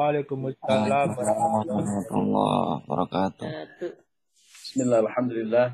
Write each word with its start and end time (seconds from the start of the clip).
وعليكم 0.00 0.46
السلام. 0.48 1.08
ورحمة 1.12 2.08
الله 2.08 2.88
وبركاته. 2.88 3.46
بسم 4.64 4.78
الله 4.88 4.98
الحمد 5.04 5.32
لله. 5.32 5.66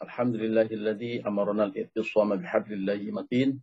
الحمد 0.00 0.34
لله 0.40 0.68
الذي 0.72 1.12
أمرنا 1.28 1.64
الاعتصام 1.68 2.40
بحبل 2.40 2.72
الله 2.72 3.00
متين. 3.12 3.60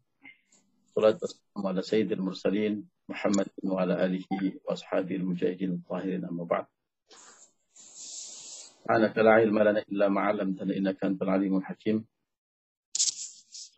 صلاة 0.94 1.18
والسلام 1.18 1.64
على 1.66 1.82
سيد 1.82 2.14
المرسلين 2.14 2.86
محمد 3.10 3.50
وعلى 3.66 4.06
آله 4.06 4.30
وأصحابه 4.70 5.16
المجاهدين 5.18 5.82
الطاهرين 5.82 6.22
أما 6.30 6.46
بعد. 6.46 6.66
أنا 8.86 9.14
لا 9.18 9.32
علم 9.34 9.58
لنا 9.60 9.82
إلا 9.90 10.14
ما 10.14 10.22
علمتنا 10.30 10.78
إنك 10.78 11.02
أنت 11.02 11.22
العليم 11.26 11.58
الحكيم. 11.58 12.06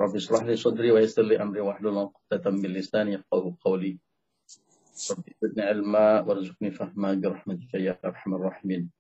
رب 0.02 0.16
اشرح 0.16 0.44
لي 0.44 0.56
صدري 0.60 0.92
ويسر 0.92 1.24
لي 1.24 1.40
أمري 1.40 1.62
واحلل 1.64 2.12
عقدة 2.12 2.52
من 2.52 2.76
لساني 2.76 3.24
قولي. 3.64 4.04
رب 4.94 5.60
علما 5.60 6.22
وارزقني 6.22 6.72
فهما 6.72 7.14
برحمتك 7.14 7.74
يا 7.74 8.00
أرحم 8.06 8.34
الراحمين. 8.34 8.92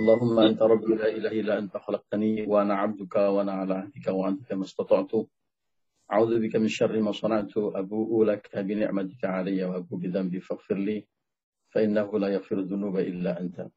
اللهم 0.00 0.38
أنت 0.38 0.62
ربي 0.62 0.94
لا 0.94 1.08
إله 1.08 1.32
إلا 1.40 1.58
أنت 1.58 1.76
خلقتني 1.76 2.46
وأنا 2.46 2.74
عبدك 2.74 3.16
وأنا 3.16 3.52
على 3.52 3.74
عهدك 3.74 4.06
وعهدك 4.08 4.52
ما 4.52 4.64
استطعت. 4.64 5.12
أعوذ 6.12 6.40
بك 6.40 6.56
من 6.56 6.68
شر 6.68 7.00
ما 7.00 7.12
صنعت 7.12 7.52
أبوء 7.56 8.24
لك 8.24 8.58
بنعمتك 8.58 9.24
علي 9.24 9.64
وأبوء 9.64 9.98
بذنبي 9.98 10.40
فاغفر 10.40 10.74
لي 10.74 11.06
فإنه 11.68 12.18
لا 12.18 12.28
يغفر 12.28 12.58
الذنوب 12.58 12.98
إلا 12.98 13.40
أنت. 13.40 13.68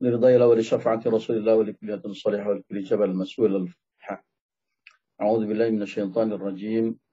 لرضا 0.00 0.28
الله 0.30 0.46
ولشفاعة 0.46 1.02
رسول 1.06 1.36
الله 1.36 1.54
ولكل 1.56 1.90
يد 1.90 2.06
صالحة 2.06 2.48
ولكل 2.48 2.82
جبل 2.82 3.10
مسؤول 3.16 3.56
الفتحة 3.56 4.24
أعوذ 5.20 5.46
بالله 5.46 5.70
من 5.70 5.82
الشيطان 5.82 6.32
الرجيم. 6.32 6.98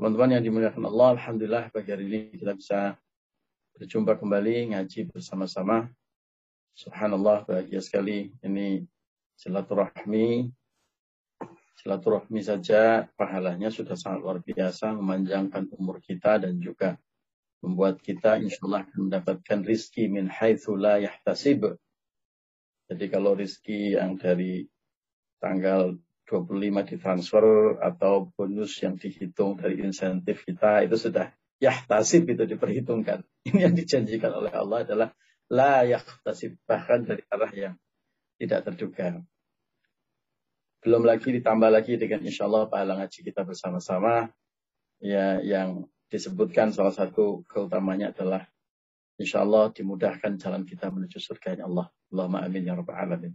Teman-teman 0.00 0.32
yang 0.32 0.40
dimuliakan 0.48 0.88
Allah, 0.88 1.12
Alhamdulillah 1.12 1.68
pagi 1.76 1.92
hari 1.92 2.08
ini 2.08 2.32
kita 2.32 2.56
bisa 2.56 2.96
berjumpa 3.76 4.16
kembali 4.16 4.72
ngaji 4.72 5.12
bersama-sama. 5.12 5.92
Subhanallah, 6.72 7.44
bahagia 7.44 7.84
sekali. 7.84 8.32
Ini 8.40 8.80
silaturahmi. 9.36 10.48
Silaturahmi 11.84 12.40
saja 12.40 13.12
pahalanya 13.12 13.68
sudah 13.68 13.92
sangat 13.92 14.24
luar 14.24 14.40
biasa, 14.40 14.96
memanjangkan 14.96 15.68
umur 15.76 16.00
kita 16.00 16.40
dan 16.40 16.56
juga 16.64 16.96
membuat 17.60 18.00
kita 18.00 18.40
insya 18.40 18.72
Allah 18.72 18.88
mendapatkan 18.96 19.60
rizki 19.68 20.08
min 20.08 20.32
haithu 20.32 20.80
la 20.80 20.96
yahtasib. 20.96 21.76
Jadi 22.88 23.04
kalau 23.12 23.36
rizki 23.36 24.00
yang 24.00 24.16
dari 24.16 24.64
tanggal 25.44 25.92
25 26.30 26.94
ditransfer 26.94 27.74
atau 27.82 28.30
bonus 28.38 28.78
yang 28.78 28.94
dihitung 28.94 29.58
dari 29.58 29.82
insentif 29.82 30.46
kita 30.46 30.86
itu 30.86 30.94
sudah 30.94 31.34
yahtasib 31.58 32.30
itu 32.30 32.46
diperhitungkan. 32.46 33.26
Ini 33.50 33.66
yang 33.66 33.74
dijanjikan 33.74 34.30
oleh 34.30 34.54
Allah 34.54 34.86
adalah 34.86 35.08
la 35.50 35.82
yahtasib 35.82 36.54
bahkan 36.70 37.02
dari 37.02 37.26
arah 37.26 37.50
yang 37.50 37.74
tidak 38.38 38.70
terduga. 38.70 39.18
Belum 40.80 41.02
lagi 41.02 41.34
ditambah 41.34 41.68
lagi 41.68 41.98
dengan 41.98 42.22
insya 42.22 42.46
Allah 42.46 42.70
pahala 42.70 43.02
ngaji 43.02 43.20
kita 43.26 43.42
bersama-sama 43.42 44.30
ya 45.02 45.42
yang 45.42 45.90
disebutkan 46.08 46.70
salah 46.70 46.94
satu 46.94 47.42
keutamanya 47.50 48.14
adalah 48.14 48.46
insya 49.20 49.42
Allah 49.42 49.68
dimudahkan 49.74 50.38
jalan 50.38 50.62
kita 50.62 50.88
menuju 50.88 51.18
surga 51.18 51.66
Allah. 51.66 51.90
Allahumma 52.14 52.46
amin 52.46 52.64
ya 52.64 52.78
rabbal 52.78 52.96
alamin. 52.96 53.34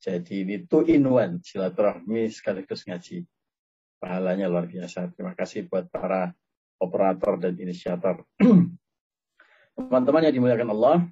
Jadi 0.00 0.48
ini 0.48 0.64
two 0.64 0.88
in 0.88 1.04
one, 1.04 1.44
silaturahmi 1.44 2.32
sekaligus 2.32 2.88
ngaji. 2.88 3.20
Pahalanya 4.00 4.48
luar 4.48 4.64
biasa. 4.64 5.12
Terima 5.12 5.36
kasih 5.36 5.68
buat 5.68 5.92
para 5.92 6.32
operator 6.80 7.36
dan 7.36 7.52
inisiator. 7.60 8.24
Teman-teman 9.76 10.24
yang 10.24 10.32
dimuliakan 10.32 10.72
Allah, 10.72 11.04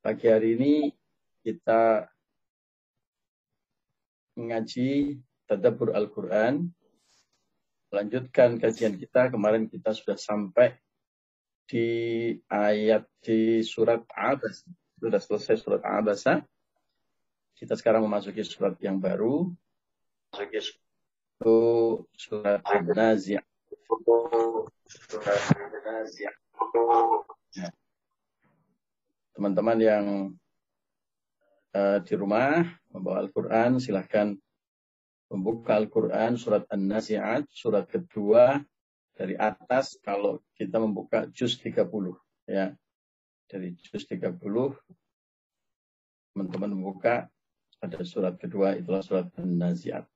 pagi 0.00 0.24
hari 0.24 0.56
ini 0.56 0.72
kita 1.44 2.08
mengaji 4.40 5.20
Tadabbur 5.44 5.92
Al-Quran. 5.92 6.64
Lanjutkan 7.92 8.56
kajian 8.56 8.96
kita. 8.96 9.28
Kemarin 9.28 9.68
kita 9.68 9.92
sudah 9.92 10.16
sampai 10.16 10.80
di 11.68 12.32
ayat 12.48 13.04
di 13.20 13.60
surat 13.60 14.00
Abasa. 14.16 14.64
Sudah 14.96 15.20
selesai 15.20 15.60
surat 15.60 15.84
Abasa 15.84 16.40
kita 17.58 17.74
sekarang 17.74 18.06
memasuki 18.06 18.46
surat 18.46 18.78
yang 18.78 19.02
baru. 19.02 19.50
Memasuki 20.30 20.78
surat 22.14 22.62
An-Nazi'ah. 22.62 23.42
Surat 24.86 25.42
An-Nazi'ah. 25.58 26.36
Ya. 27.58 27.68
Teman-teman 29.34 29.78
yang 29.82 30.06
uh, 31.74 31.98
di 32.06 32.14
rumah 32.14 32.62
membawa 32.94 33.26
Al-Quran, 33.26 33.82
silahkan 33.82 34.38
membuka 35.26 35.74
Al-Quran 35.74 36.38
surat 36.38 36.62
An-Nazi'at, 36.70 37.50
surat 37.50 37.90
kedua 37.90 38.62
dari 39.18 39.34
atas 39.34 39.98
kalau 39.98 40.38
kita 40.54 40.78
membuka 40.78 41.26
juz 41.34 41.58
30 41.58 41.90
ya. 42.46 42.70
Dari 43.50 43.74
juz 43.82 44.06
30 44.06 44.38
teman-teman 46.38 46.70
membuka 46.70 47.26
pada 47.83 47.99
surat 48.07 48.39
kedua 48.39 48.79
itulah 48.79 49.03
surat 49.03 49.27
An-Nazi'at. 49.35 50.07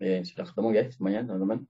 Ya, 0.00 0.24
sudah 0.24 0.48
ketemu 0.48 0.68
ya 0.72 0.84
semuanya 0.94 1.26
teman-teman? 1.28 1.68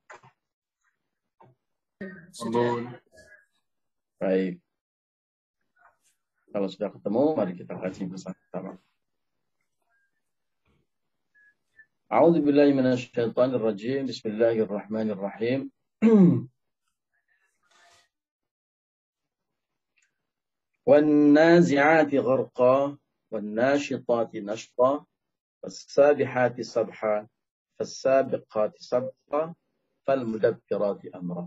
Baik. 4.20 4.62
Kalau 6.50 6.68
sudah 6.70 6.90
ketemu, 6.94 7.22
mari 7.34 7.52
kita 7.58 7.74
kaji 7.74 8.10
bersama-sama. 8.10 8.78
A'udzu 12.10 12.42
billahi 12.42 12.74
minasyaitonir 12.74 13.62
rajim. 13.62 14.06
Bismillahirrahmanirrahim. 14.06 15.70
والنازعات 20.90 22.14
غرقا 22.14 22.98
والناشطات 23.34 24.36
نشطا 24.36 25.06
فالسابحات 25.62 26.60
سبحا 26.60 27.28
فالسابقات 27.78 28.72
سبقا 28.78 29.54
فالمدبرات 30.06 31.06
أمرا 31.14 31.44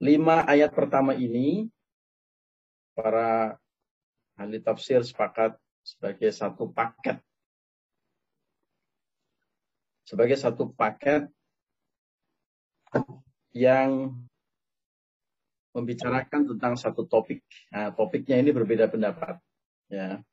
Lima 0.00 0.48
ayat 0.48 0.72
pertama 0.72 1.12
ini 1.12 1.68
para 2.96 3.60
ahli 4.32 4.56
tafsir 4.56 5.04
sepakat 5.04 5.60
sebagai 5.84 6.32
satu 6.32 6.72
paket. 6.72 7.20
Sebagai 10.08 10.40
satu 10.40 10.72
paket 10.72 11.28
yang 13.52 14.16
membicarakan 15.75 16.55
tentang 16.55 16.79
satu 16.79 17.03
topik. 17.03 17.43
Nah, 17.75 17.91
topiknya 17.91 18.39
ini 18.39 18.55
berbeda 18.55 18.87
pendapat. 18.87 19.35
Ya. 19.91 20.23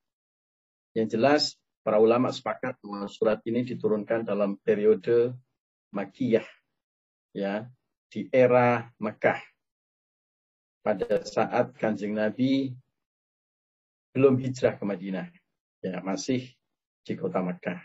Yang 0.94 1.09
jelas 1.19 1.43
para 1.83 1.99
ulama 1.99 2.31
sepakat 2.31 2.79
bahwa 2.79 3.11
surat 3.11 3.43
ini 3.43 3.67
diturunkan 3.67 4.23
dalam 4.23 4.55
periode 4.62 5.35
Makiyah. 5.91 6.47
Ya, 7.35 7.67
di 8.06 8.31
era 8.31 8.87
Mekah. 9.03 9.43
Pada 10.87 11.27
saat 11.27 11.75
Kanjeng 11.75 12.15
Nabi 12.15 12.71
belum 14.15 14.39
hijrah 14.39 14.79
ke 14.79 14.85
Madinah. 14.87 15.27
Ya, 15.83 15.99
masih 16.06 16.55
di 17.03 17.19
kota 17.19 17.43
Mekah. 17.43 17.83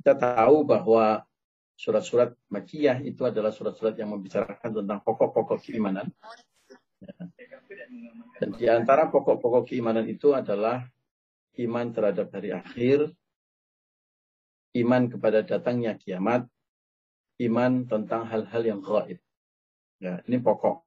Kita 0.00 0.16
tahu 0.16 0.64
bahwa 0.64 1.20
surat-surat 1.80 2.36
Makiyah 2.52 3.00
itu 3.00 3.24
adalah 3.24 3.48
surat-surat 3.48 3.96
yang 3.96 4.12
membicarakan 4.12 4.84
tentang 4.84 5.00
pokok-pokok 5.00 5.64
keimanan. 5.64 6.12
Dan 8.36 8.52
di 8.52 8.68
antara 8.68 9.08
pokok-pokok 9.08 9.72
keimanan 9.72 10.04
itu 10.04 10.36
adalah 10.36 10.84
iman 11.56 11.86
terhadap 11.88 12.28
hari 12.36 12.52
akhir, 12.52 13.08
iman 14.76 15.08
kepada 15.08 15.40
datangnya 15.40 15.96
kiamat, 15.96 16.44
iman 17.48 17.88
tentang 17.88 18.28
hal-hal 18.28 18.60
yang 18.60 18.84
gaib. 18.84 19.16
Ya, 20.04 20.20
ini 20.28 20.36
pokok. 20.36 20.84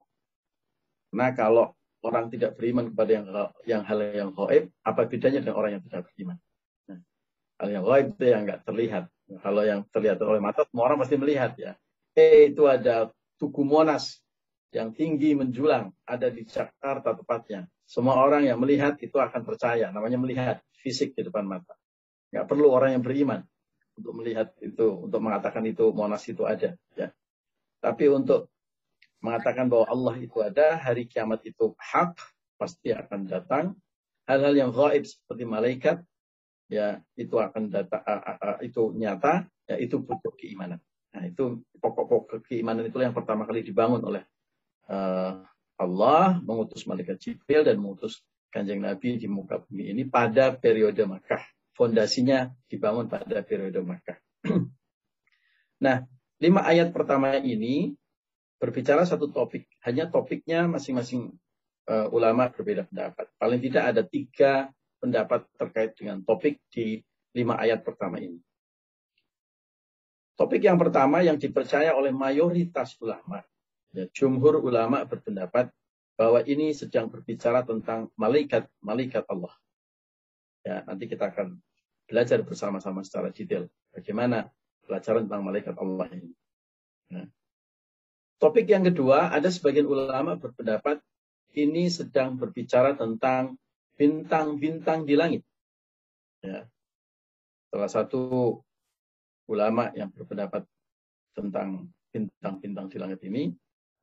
Nah, 1.14 1.34
kalau 1.34 1.74
orang 2.06 2.30
tidak 2.30 2.54
beriman 2.54 2.94
kepada 2.94 3.10
yang 3.10 3.26
yang 3.66 3.82
hal 3.82 3.98
yang 4.14 4.30
gaib, 4.30 4.70
apa 4.86 5.10
bedanya 5.10 5.42
dengan 5.42 5.58
orang 5.58 5.70
yang 5.78 5.82
tidak 5.90 6.06
beriman? 6.06 6.38
Nah, 6.86 7.02
hal 7.58 7.68
yang 7.74 7.82
gaib 7.82 8.06
itu 8.14 8.24
yang 8.30 8.46
nggak 8.46 8.62
terlihat. 8.62 9.10
Kalau 9.24 9.64
yang 9.64 9.84
terlihat 9.88 10.20
oleh 10.20 10.40
mata, 10.40 10.68
semua 10.68 10.84
orang 10.92 11.00
pasti 11.00 11.16
melihat 11.16 11.56
ya. 11.56 11.72
Eh, 12.14 12.52
itu 12.52 12.68
ada 12.68 13.10
Tugu 13.40 13.64
Monas 13.64 14.20
yang 14.70 14.92
tinggi 14.92 15.32
menjulang, 15.32 15.90
ada 16.04 16.28
di 16.28 16.44
Jakarta 16.44 17.14
tepatnya. 17.16 17.66
Semua 17.84 18.20
orang 18.20 18.44
yang 18.46 18.60
melihat 18.60 18.98
itu 19.00 19.16
akan 19.16 19.42
percaya. 19.42 19.90
Namanya 19.90 20.18
melihat 20.20 20.56
fisik 20.82 21.16
di 21.16 21.24
depan 21.24 21.46
mata. 21.48 21.74
Nggak 22.34 22.46
perlu 22.46 22.68
orang 22.70 22.98
yang 22.98 23.02
beriman 23.04 23.40
untuk 23.94 24.12
melihat 24.18 24.50
itu, 24.58 25.06
untuk 25.06 25.20
mengatakan 25.22 25.62
itu 25.64 25.94
Monas 25.94 26.24
itu 26.26 26.42
ada. 26.44 26.74
Ya. 26.98 27.14
Tapi 27.78 28.10
untuk 28.10 28.50
mengatakan 29.24 29.70
bahwa 29.70 29.86
Allah 29.88 30.14
itu 30.20 30.42
ada, 30.44 30.76
hari 30.76 31.08
kiamat 31.08 31.40
itu 31.48 31.72
hak, 31.78 32.18
pasti 32.58 32.92
akan 32.92 33.24
datang. 33.24 33.64
Hal-hal 34.28 34.56
yang 34.56 34.70
gaib 34.72 35.04
seperti 35.04 35.44
malaikat, 35.44 36.00
ya 36.74 36.98
itu 37.14 37.38
akan 37.38 37.70
datang, 37.70 38.02
itu 38.66 38.90
nyata, 38.98 39.46
ya 39.70 39.76
itu 39.78 40.02
butuh 40.02 40.34
keimanan. 40.34 40.82
Nah 41.14 41.22
itu 41.30 41.62
pokok-pokok 41.78 42.50
keimanan 42.50 42.90
itu 42.90 42.98
yang 42.98 43.14
pertama 43.14 43.46
kali 43.46 43.62
dibangun 43.62 44.02
oleh 44.02 44.26
uh, 44.90 45.46
Allah, 45.78 46.42
mengutus 46.42 46.82
malaikat 46.90 47.22
Jibril 47.22 47.62
dan 47.62 47.78
mengutus 47.78 48.26
kanjeng 48.50 48.82
Nabi 48.82 49.18
di 49.18 49.26
muka 49.30 49.62
bumi 49.62 49.94
ini 49.94 50.02
pada 50.06 50.54
periode 50.54 51.06
Makkah. 51.06 51.42
Fondasinya 51.74 52.50
dibangun 52.70 53.10
pada 53.10 53.42
periode 53.42 53.82
Makkah. 53.82 54.18
nah, 55.84 56.06
lima 56.38 56.60
ayat 56.62 56.94
pertama 56.94 57.38
ini 57.38 57.94
berbicara 58.62 59.02
satu 59.02 59.30
topik. 59.30 59.66
Hanya 59.82 60.06
topiknya 60.06 60.70
masing-masing 60.70 61.34
uh, 61.90 62.06
ulama 62.14 62.50
berbeda 62.54 62.86
pendapat. 62.86 63.26
Paling 63.38 63.60
tidak 63.62 63.84
ada 63.90 64.02
tiga 64.06 64.70
pendapat 65.04 65.44
terkait 65.60 65.92
dengan 65.92 66.24
topik 66.24 66.56
di 66.72 67.04
lima 67.36 67.60
ayat 67.60 67.84
pertama 67.84 68.16
ini. 68.16 68.40
Topik 70.40 70.64
yang 70.64 70.80
pertama 70.80 71.20
yang 71.20 71.36
dipercaya 71.36 71.92
oleh 71.92 72.08
mayoritas 72.08 72.96
ulama. 73.04 73.44
Ya, 73.92 74.08
jumhur 74.10 74.64
ulama 74.64 75.04
berpendapat 75.04 75.68
bahwa 76.16 76.40
ini 76.48 76.72
sedang 76.72 77.12
berbicara 77.12 77.62
tentang 77.62 78.08
malaikat-malaikat 78.16 79.28
Allah. 79.28 79.54
Ya, 80.64 80.82
nanti 80.88 81.04
kita 81.06 81.30
akan 81.30 81.60
belajar 82.08 82.40
bersama-sama 82.42 83.04
secara 83.04 83.28
detail 83.30 83.68
bagaimana 83.92 84.48
pelajaran 84.88 85.28
tentang 85.28 85.44
malaikat 85.44 85.76
Allah 85.76 86.08
ini. 86.10 86.32
Ya. 87.12 87.28
Topik 88.42 88.66
yang 88.66 88.82
kedua, 88.82 89.30
ada 89.30 89.46
sebagian 89.52 89.86
ulama 89.86 90.34
berpendapat 90.34 90.98
ini 91.54 91.86
sedang 91.86 92.34
berbicara 92.34 92.98
tentang 92.98 93.54
bintang-bintang 93.94 95.06
di 95.06 95.14
langit. 95.14 95.42
Ya. 96.42 96.66
Salah 97.70 97.90
satu 97.90 98.22
ulama 99.50 99.90
yang 99.98 100.10
berpendapat 100.14 100.66
tentang 101.34 101.90
bintang-bintang 102.14 102.86
di 102.86 102.98
langit 103.02 103.20
ini 103.26 103.50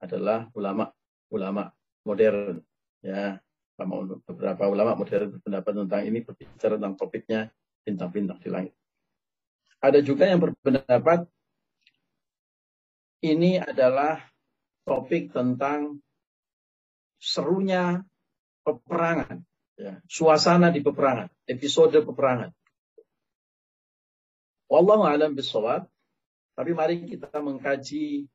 adalah 0.03 0.49
ulama-ulama 0.51 1.71
modern. 2.03 2.59
Ya, 3.01 3.41
beberapa 4.27 4.69
ulama 4.69 4.93
modern 4.93 5.39
berpendapat 5.39 5.73
tentang 5.73 6.01
ini 6.05 6.19
berbicara 6.21 6.75
tentang 6.77 6.95
topiknya 6.99 7.49
bintang-bintang 7.81 8.37
di 8.43 8.49
langit. 8.51 8.73
Ada 9.81 10.05
juga 10.05 10.29
yang 10.29 10.37
berpendapat 10.37 11.25
ini 13.25 13.57
adalah 13.57 14.21
topik 14.85 15.33
tentang 15.33 15.97
serunya 17.21 18.01
peperangan, 18.61 19.41
ya, 19.81 19.97
suasana 20.05 20.69
di 20.69 20.85
peperangan, 20.85 21.33
episode 21.49 21.97
peperangan. 22.05 22.53
Wallahu 24.69 25.03
alam 25.03 25.33
bisawab. 25.33 25.89
Tapi 26.53 26.71
mari 26.77 27.01
kita 27.07 27.41
mengkaji 27.41 28.29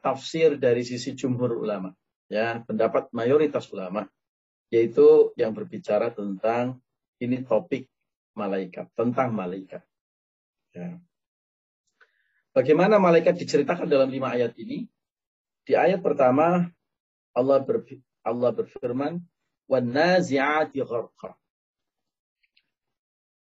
tafsir 0.00 0.56
dari 0.56 0.82
sisi 0.82 1.12
jumhur 1.12 1.52
ulama. 1.60 1.92
Ya, 2.32 2.64
pendapat 2.64 3.12
mayoritas 3.12 3.68
ulama 3.68 4.08
yaitu 4.72 5.36
yang 5.36 5.52
berbicara 5.52 6.08
tentang 6.16 6.80
ini 7.20 7.44
topik 7.44 7.92
malaikat, 8.32 8.88
tentang 8.96 9.36
malaikat. 9.36 9.84
Ya. 10.72 10.96
Bagaimana 12.56 12.96
malaikat 12.96 13.36
diceritakan 13.36 13.84
dalam 13.84 14.08
lima 14.08 14.32
ayat 14.32 14.56
ini? 14.56 14.88
Di 15.68 15.76
ayat 15.76 16.00
pertama 16.00 16.72
Allah 17.36 17.60
berfir 17.60 18.00
Allah 18.24 18.50
berfirman, 18.56 19.20
"Wan 19.72 19.88
nazi'ati 19.88 20.84
gharqa." 20.84 21.32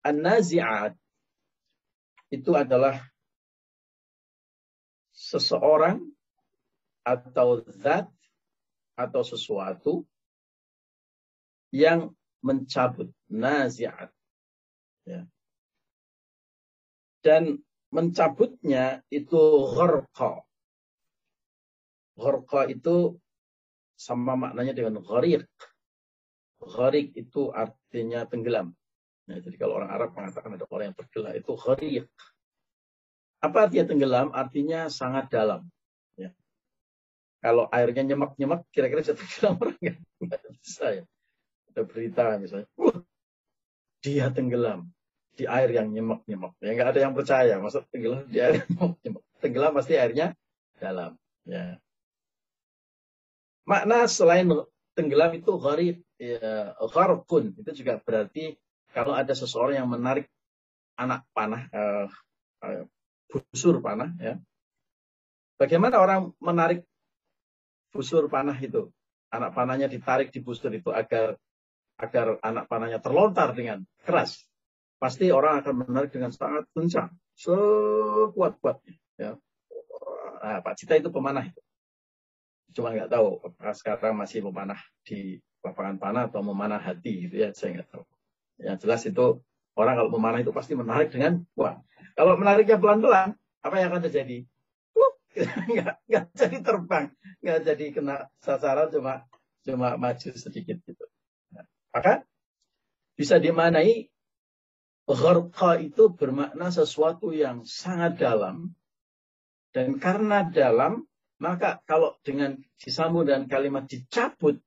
An-nazi'at 0.03 0.91
itu 2.35 2.51
adalah 2.51 2.99
seseorang 5.15 6.03
atau 7.07 7.63
zat 7.71 8.11
atau 8.99 9.21
sesuatu 9.23 10.03
yang 11.71 12.11
mencabut 12.43 13.07
nazi'at. 13.31 14.11
Ya. 15.07 15.23
Dan 17.23 17.63
mencabutnya 17.91 19.03
itu 19.07 19.39
gharqa. 19.75 20.43
Gharqa 22.19 22.61
itu 22.67 23.15
sama 23.95 24.35
maknanya 24.35 24.73
dengan 24.75 24.99
gharik. 25.01 25.47
Gharik 26.57 27.13
itu 27.13 27.53
artinya 27.53 28.25
tenggelam. 28.25 28.73
Ya, 29.27 29.43
jadi 29.43 29.55
kalau 29.59 29.77
orang 29.77 29.91
Arab 29.91 30.15
mengatakan 30.15 30.55
ada 30.55 30.65
orang 30.71 30.91
yang 30.91 30.97
tergelam 30.97 31.33
itu 31.35 31.51
gharik. 31.53 32.05
Apa 33.43 33.67
artinya 33.67 33.85
tenggelam? 33.91 34.27
Artinya 34.33 34.79
sangat 34.89 35.29
dalam. 35.29 35.67
Ya. 36.17 36.33
Kalau 37.43 37.69
airnya 37.69 38.07
nyemak-nyemak, 38.07 38.65
kira-kira 38.73 39.03
bisa 39.03 39.13
tenggelam 39.13 39.53
orang 39.61 39.77
nggak? 39.77 39.97
bisa 40.63 40.85
ya. 41.03 41.03
Ada 41.75 41.81
berita 41.85 42.23
misalnya, 42.41 42.67
uh, 42.81 42.97
dia 44.01 44.33
tenggelam 44.33 44.89
di 45.37 45.45
air 45.45 45.69
yang 45.69 45.93
nyemak-nyemak. 45.93 46.57
Ya 46.63 46.71
nggak 46.73 46.89
ada 46.95 46.99
yang 47.05 47.13
percaya. 47.13 47.53
Maksud 47.61 47.85
tenggelam 47.93 48.25
di 48.25 48.39
air 48.41 48.63
yang 48.63 48.69
nyemak-nyemak. 48.73 49.23
Tenggelam 49.37 49.71
pasti 49.77 49.93
airnya 49.93 50.33
dalam. 50.81 51.13
Ya. 51.45 51.77
Makna 53.67 54.07
selain 54.07 54.47
tenggelam 54.95 55.35
itu 55.35 55.51
gharib, 55.59 56.06
ya. 56.19 56.73
Itu 57.57 57.71
juga 57.73 58.01
berarti 58.01 58.57
kalau 58.91 59.13
ada 59.13 59.33
seseorang 59.33 59.81
yang 59.81 59.89
menarik 59.89 60.29
anak 60.97 61.23
panah, 61.33 61.69
uh, 61.69 62.09
busur 63.29 63.79
panah, 63.79 64.09
ya. 64.17 64.41
Bagaimana 65.57 66.01
orang 66.01 66.33
menarik 66.41 66.85
busur 67.93 68.29
panah 68.29 68.57
itu? 68.57 68.89
Anak 69.33 69.53
panahnya 69.53 69.89
ditarik 69.89 70.29
di 70.33 70.39
busur 70.41 70.73
itu 70.73 70.93
agar 70.93 71.37
agar 71.97 72.37
anak 72.45 72.69
panahnya 72.69 73.01
terlontar 73.01 73.57
dengan 73.57 73.81
keras 74.05 74.47
pasti 74.97 75.29
orang 75.29 75.61
akan 75.61 75.85
menarik 75.85 76.09
dengan 76.09 76.33
sangat 76.33 76.65
kencang, 76.73 77.13
sekuat-kuatnya. 77.37 78.97
Ya. 79.17 79.31
Nah, 80.41 80.59
Pak 80.61 80.73
Cita 80.77 80.97
itu 80.97 81.09
pemanah 81.13 81.45
itu. 81.45 81.61
Cuma 82.73 82.93
nggak 82.93 83.09
tahu 83.09 83.41
apakah 83.41 83.73
sekarang 83.73 84.13
masih 84.17 84.45
memanah 84.45 84.77
di 85.05 85.41
lapangan 85.71 85.97
panah 85.99 86.23
atau 86.31 86.41
memanah 86.43 86.79
hati 86.79 87.27
gitu 87.27 87.43
ya, 87.43 87.49
saya 87.51 87.79
nggak 87.79 87.89
tahu. 87.91 88.03
Yang 88.63 88.77
jelas 88.85 89.01
itu 89.07 89.25
orang 89.77 89.95
kalau 89.99 90.09
memanah 90.13 90.39
itu 90.41 90.51
pasti 90.55 90.73
menarik 90.73 91.13
dengan 91.13 91.43
kuat. 91.53 91.81
Kalau 92.17 92.33
menariknya 92.39 92.81
pelan-pelan, 92.81 93.37
apa 93.61 93.75
yang 93.77 93.93
akan 93.93 94.03
terjadi? 94.09 94.47
Nggak 96.09 96.25
jadi 96.33 96.57
terbang, 96.65 97.13
nggak 97.45 97.59
jadi 97.61 97.85
kena 97.93 98.25
sasaran, 98.41 98.89
cuma 98.89 99.21
cuma 99.61 99.93
maju 99.93 100.29
sedikit 100.33 100.81
gitu. 100.81 101.05
Nah, 101.53 101.65
maka 101.93 102.25
bisa 103.13 103.37
dimanai 103.37 104.09
Gharqa 105.07 105.79
itu 105.79 106.11
bermakna 106.11 106.67
sesuatu 106.67 107.31
yang 107.31 107.63
sangat 107.63 108.19
dalam. 108.19 108.75
Dan 109.71 110.03
karena 110.03 110.43
dalam, 110.43 111.07
maka 111.39 111.79
kalau 111.87 112.19
dengan 112.27 112.59
disambung 112.75 113.23
dan 113.23 113.47
kalimat 113.47 113.87
dicabut, 113.87 114.59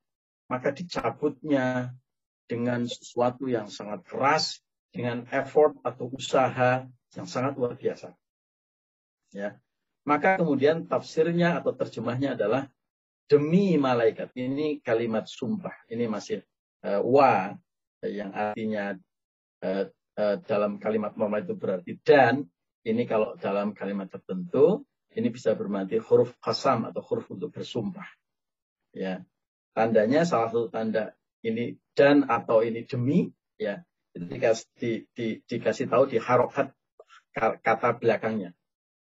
maka 0.51 0.75
dicabutnya 0.75 1.95
dengan 2.51 2.83
sesuatu 2.85 3.47
yang 3.47 3.71
sangat 3.71 4.03
keras, 4.03 4.59
dengan 4.91 5.23
effort 5.31 5.79
atau 5.87 6.11
usaha 6.11 6.83
yang 7.15 7.27
sangat 7.31 7.55
luar 7.55 7.79
biasa. 7.79 8.11
Ya. 9.31 9.55
Maka 10.03 10.43
kemudian 10.43 10.91
tafsirnya 10.91 11.63
atau 11.63 11.71
terjemahnya 11.71 12.35
adalah 12.35 12.67
demi 13.31 13.79
malaikat. 13.79 14.35
Ini 14.35 14.83
kalimat 14.83 15.31
sumpah. 15.31 15.87
Ini 15.87 16.11
masih 16.11 16.43
uh, 16.83 16.99
wa 17.07 17.55
yang 18.03 18.35
artinya 18.35 18.99
uh, 19.63 19.87
Eh, 20.21 20.37
dalam 20.45 20.77
kalimat 20.77 21.17
normal 21.17 21.47
itu 21.49 21.57
berarti 21.57 21.97
dan 22.05 22.45
ini 22.85 23.09
kalau 23.09 23.41
dalam 23.41 23.73
kalimat 23.73 24.11
tertentu 24.11 24.85
ini 25.17 25.33
bisa 25.33 25.57
berarti 25.57 25.97
huruf 25.97 26.37
kasam 26.43 26.85
atau 26.85 27.01
huruf 27.01 27.31
untuk 27.33 27.49
bersumpah. 27.55 28.05
Ya, 28.93 29.25
tandanya 29.77 30.27
salah 30.27 30.51
satu 30.51 30.69
tanda 30.69 31.15
ini 31.41 31.77
dan 31.97 32.29
atau 32.29 32.61
ini 32.61 32.85
demi, 32.85 33.31
ya, 33.57 33.81
dikasih, 34.13 34.67
di, 34.77 34.91
di, 35.15 35.27
dikasih 35.47 35.89
tahu 35.89 36.11
di 36.11 36.19
harokat 36.21 36.75
kata 37.37 37.97
belakangnya. 37.97 38.53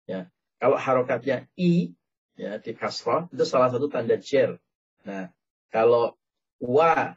Ya, 0.07 0.31
kalau 0.59 0.79
harokatnya 0.79 1.47
i, 1.59 1.95
ya 2.39 2.57
di 2.59 2.73
kasroh 2.73 3.29
itu 3.31 3.45
salah 3.45 3.71
satu 3.71 3.91
tanda 3.91 4.17
jer. 4.17 4.57
Nah, 5.05 5.29
kalau 5.69 6.17
wa 6.61 7.15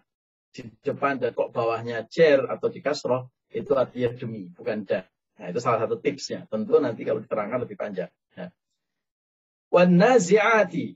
di 0.54 0.70
depan 0.86 1.18
dan 1.18 1.34
kok 1.34 1.50
bawahnya 1.50 2.06
jer 2.10 2.46
atau 2.46 2.70
di 2.70 2.80
kasroh 2.84 3.30
itu 3.54 3.74
artinya 3.78 4.10
demi, 4.18 4.50
bukan 4.50 4.86
da. 4.86 5.06
Nah, 5.38 5.50
itu 5.50 5.60
salah 5.62 5.82
satu 5.86 5.98
tipsnya. 5.98 6.46
Tentu 6.50 6.78
nanti 6.78 7.02
kalau 7.06 7.22
diterangkan 7.22 7.66
lebih 7.66 7.78
panjang. 7.78 8.10
Ya. 8.38 8.54
Wan 9.74 9.98
nazi'ati. 9.98 10.94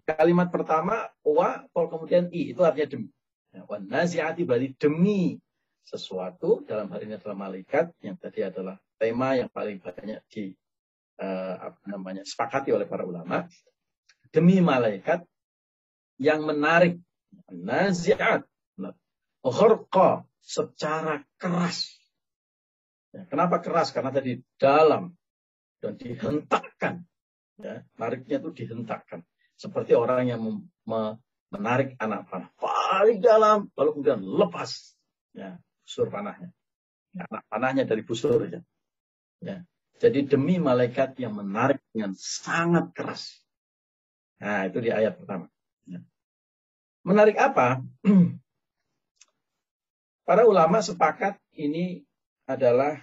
Kalimat 0.00 0.50
pertama 0.50 1.06
wa, 1.22 1.62
kalau 1.70 1.86
kemudian 1.86 2.30
i, 2.34 2.50
itu 2.50 2.62
artinya 2.66 2.98
demi. 2.98 3.10
Ya, 3.50 3.62
nazi'ati 3.66 4.42
berarti 4.46 4.74
demi 4.78 5.38
sesuatu, 5.82 6.62
dalam 6.66 6.90
hal 6.90 7.02
ini 7.02 7.18
adalah 7.18 7.36
malaikat, 7.50 7.94
yang 8.02 8.14
tadi 8.18 8.46
adalah 8.46 8.78
tema 8.98 9.34
yang 9.34 9.50
paling 9.50 9.82
banyak 9.82 10.22
di 10.30 10.54
uh, 11.18 11.54
apa 11.70 11.80
namanya 11.90 12.22
sepakati 12.22 12.70
oleh 12.70 12.86
para 12.86 13.02
ulama. 13.06 13.46
Demi 14.30 14.62
malaikat 14.62 15.26
yang 16.22 16.46
menarik 16.46 16.98
nazi'at, 17.50 18.46
ghurqa 19.42 20.26
secara 20.38 21.22
keras. 21.38 21.98
Ya, 23.10 23.26
kenapa 23.26 23.58
keras? 23.58 23.90
Karena 23.90 24.14
tadi 24.14 24.38
dalam 24.54 25.10
dan 25.82 25.98
dihentakkan 25.98 27.10
Ya, 27.60 27.84
nariknya 28.00 28.40
itu 28.40 28.50
dihentakkan. 28.56 29.20
Seperti 29.60 29.92
orang 29.92 30.24
yang 30.24 30.40
menarik 31.52 31.92
anak 32.00 32.32
panah. 32.32 32.48
Paling 32.56 33.20
dalam, 33.20 33.68
lalu 33.76 34.00
kemudian 34.00 34.24
lepas. 34.24 34.96
Ya, 35.36 35.60
busur 35.84 36.08
panahnya. 36.08 36.48
Ya, 37.12 37.28
anak 37.28 37.44
panahnya 37.52 37.84
dari 37.84 38.00
busur. 38.00 38.48
Ya. 38.48 38.64
Ya. 39.44 39.68
Jadi 40.00 40.24
demi 40.24 40.56
malaikat 40.56 41.20
yang 41.20 41.36
menarik 41.36 41.76
dengan 41.92 42.16
sangat 42.16 42.88
keras. 42.96 43.44
Nah, 44.40 44.64
itu 44.64 44.80
di 44.80 44.88
ayat 44.88 45.20
pertama. 45.20 45.52
Ya. 45.84 46.00
Menarik 47.04 47.36
apa? 47.36 47.84
Para 50.24 50.48
ulama 50.48 50.80
sepakat 50.80 51.36
ini 51.52 52.00
adalah 52.48 52.96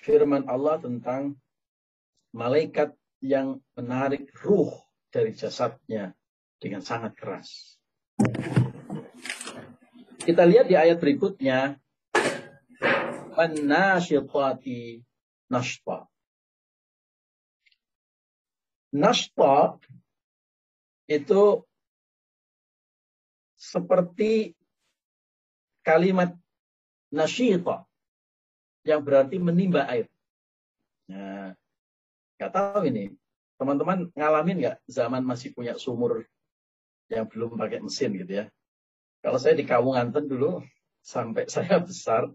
firman 0.00 0.48
Allah 0.48 0.80
tentang 0.80 1.36
malaikat 2.32 2.96
yang 3.18 3.58
menarik 3.74 4.30
ruh 4.42 4.70
dari 5.10 5.34
jasadnya 5.34 6.14
dengan 6.58 6.82
sangat 6.82 7.14
keras. 7.18 7.78
Kita 10.22 10.44
lihat 10.44 10.68
di 10.68 10.76
ayat 10.76 11.00
berikutnya. 11.00 11.80
An-nasyitati 13.38 15.00
nashta. 15.48 16.10
Nashta 18.90 19.78
itu 21.06 21.62
seperti 23.54 24.58
kalimat 25.86 26.34
nasyita 27.08 27.86
yang 28.84 29.00
berarti 29.00 29.40
menimba 29.40 29.88
air. 29.88 30.10
Nah, 31.08 31.56
Nggak 32.38 32.52
tahu 32.54 32.80
ini. 32.86 33.10
Teman-teman 33.58 34.14
ngalamin 34.14 34.56
nggak 34.62 34.76
zaman 34.86 35.26
masih 35.26 35.50
punya 35.50 35.74
sumur 35.74 36.22
yang 37.10 37.26
belum 37.26 37.58
pakai 37.58 37.82
mesin 37.82 38.14
gitu 38.14 38.44
ya. 38.44 38.46
Kalau 39.18 39.42
saya 39.42 39.58
di 39.58 39.66
Kawunganten 39.66 40.30
dulu, 40.30 40.62
sampai 41.02 41.50
saya 41.54 41.82
besar, 41.82 42.30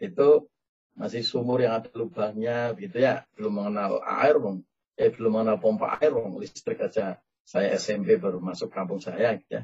itu 0.00 0.48
masih 0.94 1.26
sumur 1.26 1.60
yang 1.60 1.76
ada 1.82 1.90
lubangnya 1.92 2.72
gitu 2.78 3.02
ya. 3.02 3.28
Belum 3.36 3.60
mengenal 3.60 4.00
air, 4.00 4.40
bang. 4.40 4.58
Eh, 4.94 5.10
belum 5.10 5.30
mengenal 5.40 5.60
pompa 5.60 5.98
air, 6.00 6.14
bang. 6.14 6.32
Listrik 6.40 6.80
aja. 6.80 7.20
Saya 7.44 7.76
SMP 7.76 8.16
baru 8.16 8.40
masuk 8.40 8.72
kampung 8.72 9.04
saya 9.04 9.36
gitu 9.36 9.60
ya. 9.60 9.62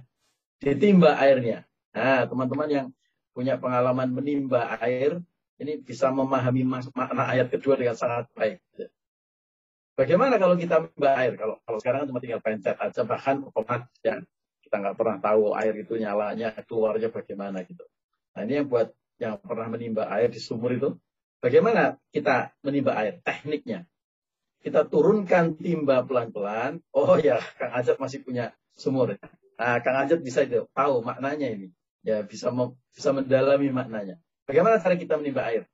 Ditimba 0.60 1.16
airnya. 1.16 1.64
Nah, 1.96 2.28
teman-teman 2.28 2.68
yang 2.68 2.86
punya 3.32 3.56
pengalaman 3.56 4.12
menimba 4.12 4.76
air, 4.84 5.16
ini 5.56 5.80
bisa 5.80 6.12
memahami 6.12 6.60
makna 6.92 7.24
ayat 7.24 7.48
kedua 7.48 7.80
dengan 7.80 7.96
sangat 7.96 8.28
baik. 8.36 8.60
Gitu. 8.76 8.92
Bagaimana 10.00 10.40
kalau 10.40 10.56
kita 10.56 10.88
mbak 10.96 11.14
air? 11.20 11.32
Kalau 11.36 11.60
kalau 11.60 11.76
sekarang 11.76 12.08
cuma 12.08 12.24
tinggal 12.24 12.40
pencet 12.40 12.72
aja, 12.80 13.04
bahkan 13.04 13.44
otomatis 13.44 13.92
ya. 14.00 14.16
Kita 14.64 14.80
nggak 14.80 14.96
pernah 14.96 15.20
tahu 15.20 15.52
air 15.52 15.76
itu 15.76 16.00
nyalanya, 16.00 16.56
keluarnya 16.64 17.12
bagaimana 17.12 17.60
gitu. 17.68 17.84
Nah 18.32 18.40
ini 18.48 18.64
yang 18.64 18.66
buat 18.72 18.96
yang 19.20 19.36
pernah 19.44 19.68
menimba 19.68 20.08
air 20.08 20.32
di 20.32 20.40
sumur 20.40 20.72
itu, 20.72 20.96
bagaimana 21.44 22.00
kita 22.16 22.56
menimba 22.64 22.96
air? 22.96 23.20
Tekniknya. 23.20 23.84
Kita 24.64 24.88
turunkan 24.88 25.60
timba 25.60 26.00
pelan-pelan. 26.08 26.80
Oh 26.96 27.20
ya, 27.20 27.36
Kang 27.60 27.76
Ajat 27.76 28.00
masih 28.00 28.24
punya 28.24 28.56
sumur. 28.72 29.20
Nah, 29.60 29.76
Kang 29.84 30.00
Ajat 30.00 30.24
bisa 30.24 30.48
itu, 30.48 30.64
tahu 30.72 31.04
maknanya 31.04 31.52
ini. 31.52 31.68
Ya, 32.00 32.24
bisa 32.24 32.48
bisa 32.96 33.10
mendalami 33.12 33.68
maknanya. 33.68 34.16
Bagaimana 34.48 34.80
cara 34.80 34.96
kita 34.96 35.20
menimba 35.20 35.44
air? 35.44 35.68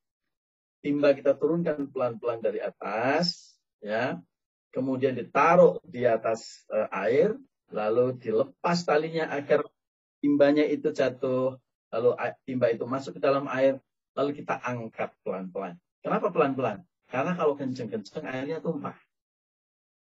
Timba 0.83 1.14
kita 1.14 1.38
turunkan 1.38 1.87
pelan-pelan 1.95 2.42
dari 2.42 2.59
atas, 2.59 3.56
ya. 3.87 4.19
Kemudian 4.75 5.14
ditaruh 5.14 5.78
di 5.87 6.05
atas 6.05 6.66
uh, 6.69 6.90
air 6.90 7.38
lalu 7.71 8.19
dilepas 8.19 8.83
talinya 8.83 9.31
agar 9.31 9.64
timbanya 10.21 10.66
itu 10.66 10.90
jatuh 10.90 11.57
lalu 11.95 12.11
timba 12.45 12.69
itu 12.75 12.85
masuk 12.85 13.16
ke 13.16 13.21
dalam 13.23 13.47
air 13.49 13.78
lalu 14.19 14.37
kita 14.43 14.59
angkat 14.59 15.14
pelan-pelan. 15.23 15.78
Kenapa 16.02 16.28
pelan-pelan? 16.35 16.85
Karena 17.07 17.33
kalau 17.38 17.55
kenceng-kenceng 17.55 18.26
airnya 18.26 18.59
tumpah. 18.59 18.99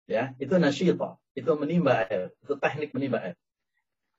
Ya 0.06 0.36
itu 0.38 0.60
nasyita 0.60 1.16
itu 1.34 1.51
menimba 1.56 2.04
air 2.06 2.36
itu 2.44 2.54
teknik 2.60 2.92
menimba 2.92 3.24
air. 3.32 3.38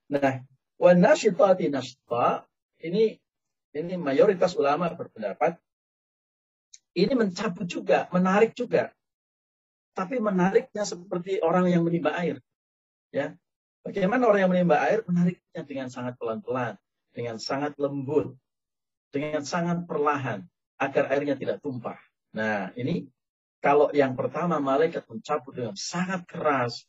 Nah 0.08 0.42
wa 0.80 0.90
nasyitati 0.96 1.68
nashta 1.68 2.48
ini 2.82 3.20
ini 3.76 3.94
mayoritas 4.00 4.56
ulama 4.56 4.90
berpendapat 4.90 5.60
ini 6.96 7.12
mencabut 7.14 7.68
juga 7.68 8.08
menarik 8.10 8.56
juga 8.56 8.90
tapi 9.92 10.20
menariknya 10.20 10.84
seperti 10.84 11.40
orang 11.44 11.68
yang 11.68 11.84
menimba 11.84 12.16
air. 12.16 12.40
Ya, 13.12 13.36
Bagaimana 13.82 14.30
orang 14.30 14.40
yang 14.46 14.52
menimba 14.54 14.78
air 14.78 15.02
menariknya 15.10 15.62
dengan 15.66 15.88
sangat 15.90 16.14
pelan-pelan, 16.14 16.78
dengan 17.10 17.42
sangat 17.42 17.74
lembut, 17.82 18.38
dengan 19.10 19.42
sangat 19.42 19.90
perlahan, 19.90 20.46
agar 20.78 21.10
airnya 21.10 21.34
tidak 21.34 21.58
tumpah. 21.58 21.98
Nah, 22.38 22.70
ini 22.78 23.10
kalau 23.58 23.90
yang 23.90 24.14
pertama 24.14 24.62
malaikat 24.62 25.02
mencabut 25.10 25.52
dengan 25.58 25.74
sangat 25.74 26.22
keras, 26.30 26.86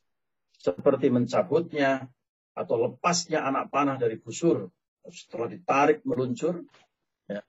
seperti 0.54 1.10
mencabutnya 1.10 2.06
atau 2.54 2.78
lepasnya 2.78 3.42
anak 3.42 3.74
panah 3.74 3.98
dari 3.98 4.22
busur, 4.22 4.70
setelah 5.10 5.50
ditarik 5.50 6.06
meluncur, 6.06 6.62
ya, 7.26 7.42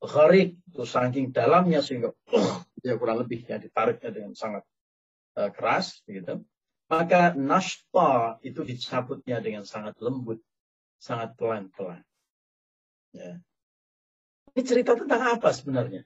gharik 0.00 0.56
itu 0.72 0.84
saking 0.88 1.36
dalamnya 1.36 1.84
sehingga 1.84 2.16
uh, 2.32 2.64
ya 2.80 2.96
kurang 2.96 3.20
lebih 3.20 3.44
ya 3.44 3.60
ditariknya 3.60 4.08
dengan 4.08 4.32
sangat 4.32 4.64
uh, 5.40 5.48
keras, 5.48 6.04
gitu, 6.04 6.44
maka 6.92 7.32
nashta 7.32 8.36
itu 8.44 8.60
dicabutnya 8.60 9.40
dengan 9.40 9.64
sangat 9.64 9.96
lembut, 10.04 10.44
sangat 11.00 11.32
pelan-pelan. 11.40 12.04
Ya. 13.16 13.40
Ini 14.52 14.62
cerita 14.66 14.92
tentang 14.98 15.40
apa 15.40 15.48
sebenarnya? 15.54 16.04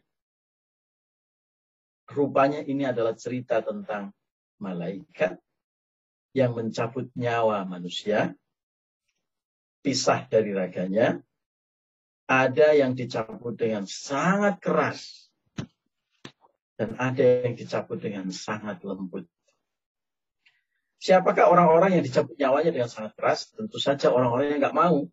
Rupanya 2.05 2.61
ini 2.63 2.85
adalah 2.85 3.17
cerita 3.17 3.65
tentang 3.65 4.13
malaikat 4.61 5.41
yang 6.37 6.53
mencabut 6.53 7.09
nyawa 7.17 7.65
manusia, 7.65 8.37
pisah 9.81 10.29
dari 10.29 10.53
raganya, 10.53 11.21
ada 12.29 12.73
yang 12.77 12.93
dicabut 12.93 13.57
dengan 13.57 13.89
sangat 13.89 14.61
keras, 14.61 15.24
dan 16.75 16.99
ada 16.99 17.47
yang 17.47 17.55
dicabut 17.55 18.03
dengan 18.03 18.27
sangat 18.35 18.83
lembut. 18.83 19.27
Siapakah 20.99 21.53
orang-orang 21.53 22.01
yang 22.01 22.05
dicabut 22.05 22.35
nyawanya 22.41 22.73
dengan 22.73 22.89
sangat 22.89 23.13
keras? 23.15 23.53
Tentu 23.53 23.77
saja 23.77 24.09
orang-orang 24.09 24.57
yang 24.57 24.61
nggak 24.65 24.77
mau. 24.77 25.05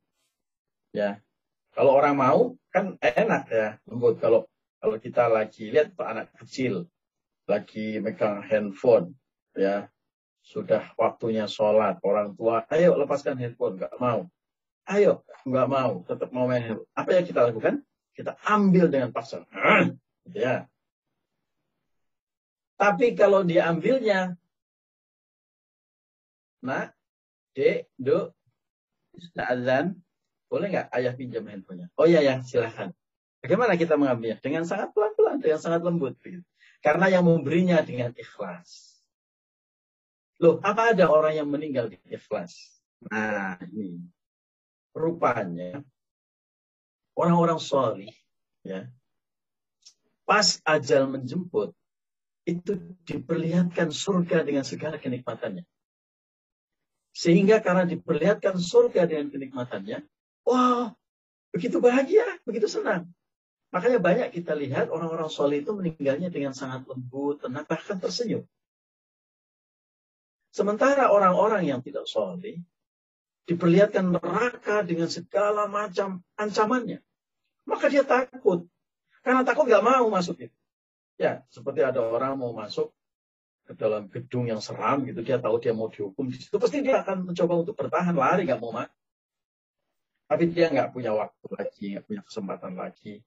Ya, 0.95 1.19
kalau 1.75 1.95
orang 1.95 2.15
mau 2.15 2.39
kan 2.71 2.95
enak 2.99 3.43
ya 3.51 3.67
lembut. 3.85 4.17
Kalau 4.23 4.47
kalau 4.81 4.97
kita 4.97 5.29
lagi 5.29 5.69
lihat 5.69 5.93
anak 5.99 6.33
kecil 6.41 6.89
lagi 7.45 7.99
megang 7.99 8.41
handphone, 8.41 9.13
ya 9.53 9.91
sudah 10.41 10.95
waktunya 10.97 11.45
sholat 11.45 12.01
orang 12.01 12.33
tua, 12.33 12.65
ayo 12.73 12.97
lepaskan 12.97 13.37
handphone, 13.37 13.77
nggak 13.77 13.95
mau. 14.01 14.25
Ayo, 14.89 15.21
nggak 15.45 15.67
mau, 15.69 16.01
tetap 16.09 16.33
mau 16.33 16.49
main 16.49 16.65
handphone. 16.65 16.89
Apa 16.97 17.09
yang 17.13 17.25
kita 17.29 17.39
lakukan? 17.45 17.85
Kita 18.17 18.35
ambil 18.43 18.89
dengan 18.89 19.13
paksa. 19.13 19.45
ya, 20.33 20.65
Tapi 22.81 23.13
kalau 23.13 23.45
diambilnya, 23.45 24.33
nak, 26.65 26.97
dek, 27.53 27.93
duk, 27.93 28.33
azan, 29.37 30.01
boleh 30.49 30.67
nggak 30.73 30.89
ayah 30.97 31.13
pinjam 31.13 31.45
handphonenya? 31.45 31.93
Oh 31.93 32.09
iya 32.09 32.25
ya, 32.25 32.41
silahkan. 32.41 32.89
Bagaimana 33.45 33.77
kita 33.77 34.01
mengambilnya? 34.01 34.41
Dengan 34.41 34.65
sangat 34.65 34.97
pelan-pelan, 34.97 35.45
dengan 35.45 35.61
sangat 35.61 35.85
lembut. 35.85 36.17
Karena 36.81 37.05
yang 37.13 37.29
memberinya 37.29 37.85
dengan 37.85 38.17
ikhlas. 38.17 38.97
Loh, 40.41 40.57
apa 40.65 40.97
ada 40.97 41.05
orang 41.05 41.37
yang 41.37 41.45
meninggal 41.53 41.85
di 41.85 42.01
ikhlas? 42.09 42.81
Nah, 43.13 43.61
ini. 43.69 44.01
Rupanya, 44.91 45.79
orang-orang 47.15 47.63
solih, 47.63 48.11
ya, 48.59 48.91
pas 50.27 50.59
ajal 50.67 51.07
menjemput, 51.07 51.71
itu 52.45 52.77
diperlihatkan 53.05 53.93
surga 53.93 54.41
dengan 54.41 54.65
segala 54.65 54.97
kenikmatannya. 54.97 55.65
Sehingga 57.11 57.59
karena 57.59 57.83
diperlihatkan 57.85 58.55
surga 58.57 59.05
dengan 59.05 59.29
kenikmatannya, 59.29 60.01
wah, 60.47 60.95
begitu 61.51 61.77
bahagia, 61.83 62.23
begitu 62.47 62.71
senang. 62.71 63.11
Makanya 63.71 63.99
banyak 64.03 64.29
kita 64.35 64.51
lihat 64.55 64.91
orang-orang 64.91 65.31
soleh 65.31 65.63
itu 65.63 65.71
meninggalnya 65.71 66.27
dengan 66.27 66.51
sangat 66.51 66.87
lembut, 66.87 67.43
tenang, 67.43 67.63
bahkan 67.67 67.99
tersenyum. 67.99 68.43
Sementara 70.51 71.07
orang-orang 71.07 71.63
yang 71.63 71.79
tidak 71.79 72.07
soleh 72.11 72.59
diperlihatkan 73.47 74.11
neraka 74.11 74.83
dengan 74.83 75.07
segala 75.07 75.71
macam 75.71 76.19
ancamannya. 76.35 76.99
Maka 77.63 77.87
dia 77.87 78.03
takut. 78.03 78.67
Karena 79.23 79.47
takut 79.47 79.67
gak 79.69 79.85
mau 79.85 80.11
masuk. 80.11 80.51
Ya, 81.21 81.45
seperti 81.53 81.85
ada 81.85 82.01
orang 82.01 82.33
mau 82.41 82.49
masuk 82.49 82.89
ke 83.69 83.77
dalam 83.77 84.09
gedung 84.09 84.49
yang 84.49 84.57
seram 84.57 85.05
gitu, 85.05 85.21
dia 85.21 85.37
tahu 85.37 85.61
dia 85.61 85.69
mau 85.69 85.85
dihukum 85.85 86.25
di 86.25 86.41
situ, 86.41 86.57
pasti 86.57 86.81
dia 86.81 87.05
akan 87.05 87.29
mencoba 87.29 87.61
untuk 87.61 87.77
bertahan, 87.77 88.17
lari 88.17 88.49
gak 88.49 88.57
mau 88.57 88.73
mati. 88.73 88.97
Tapi 90.25 90.49
dia 90.49 90.71
nggak 90.71 90.95
punya 90.95 91.11
waktu 91.11 91.47
lagi, 91.53 91.85
nggak 91.93 92.05
punya 92.07 92.21
kesempatan 92.23 92.73
lagi. 92.79 93.19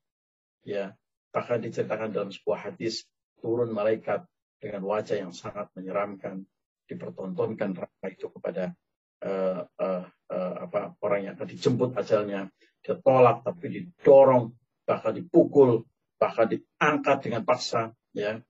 Ya, 0.64 0.96
bahkan 1.30 1.60
diceritakan 1.60 2.10
dalam 2.10 2.32
sebuah 2.32 2.72
hadis 2.72 3.04
turun 3.44 3.70
malaikat 3.76 4.24
dengan 4.56 4.82
wajah 4.88 5.20
yang 5.20 5.30
sangat 5.36 5.68
menyeramkan, 5.76 6.48
dipertontonkan 6.88 7.76
neraka 7.76 8.06
itu 8.08 8.32
kepada 8.32 8.72
uh, 9.20 9.68
uh, 9.68 10.04
uh, 10.08 10.54
apa 10.64 10.96
orang 11.04 11.28
yang 11.28 11.32
akan 11.36 11.48
dijemput 11.52 11.92
ajalnya, 11.92 12.48
dia 12.80 12.96
tolak 12.96 13.44
tapi 13.44 13.66
didorong, 13.68 14.56
bahkan 14.88 15.12
dipukul, 15.12 15.84
bahkan 16.24 16.48
diangkat 16.48 17.28
dengan 17.28 17.44
paksa 17.44 17.92
ya. 18.16 18.40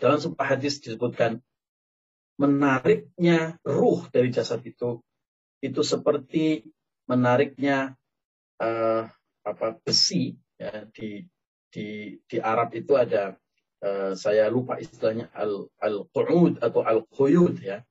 Dalam 0.00 0.16
sebuah 0.16 0.56
hadis 0.56 0.80
disebutkan 0.80 1.44
menariknya 2.40 3.60
ruh 3.60 4.08
dari 4.08 4.32
jasad 4.32 4.64
itu 4.64 5.04
itu 5.60 5.80
seperti 5.84 6.64
menariknya 7.04 7.92
uh, 8.64 9.04
apa 9.44 9.76
besi 9.84 10.40
ya. 10.56 10.88
Di 10.88 11.28
di 11.68 12.16
di 12.24 12.36
Arab 12.40 12.72
itu 12.72 12.96
ada 12.96 13.36
uh, 13.84 14.16
saya 14.16 14.48
lupa 14.48 14.80
istilahnya 14.80 15.28
al 15.36 15.68
al 15.76 16.08
atau 16.64 16.80
al 16.80 17.04
quyud 17.12 17.60
ya. 17.60 17.84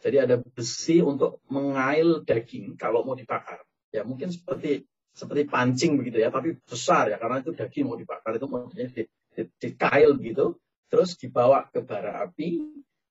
Jadi 0.00 0.16
ada 0.16 0.40
besi 0.40 1.04
untuk 1.04 1.44
mengail 1.52 2.24
daging 2.24 2.80
kalau 2.80 3.04
mau 3.04 3.12
dibakar. 3.12 3.60
Ya 3.92 4.00
mungkin 4.00 4.32
seperti 4.32 4.88
seperti 5.10 5.46
pancing 5.50 5.98
begitu 5.98 6.22
ya, 6.22 6.30
tapi 6.30 6.56
besar 6.62 7.10
ya 7.10 7.18
karena 7.18 7.42
itu 7.42 7.50
daging 7.52 7.84
mau 7.90 7.98
dibakar 7.98 8.38
itu 8.38 8.46
modelnya 8.46 8.88
di, 8.94 9.02
di, 9.06 9.42
di 9.46 9.68
kail 9.74 10.16
gitu, 10.22 10.56
terus 10.86 11.18
dibawa 11.18 11.66
ke 11.68 11.82
bara 11.82 12.24
api, 12.24 12.62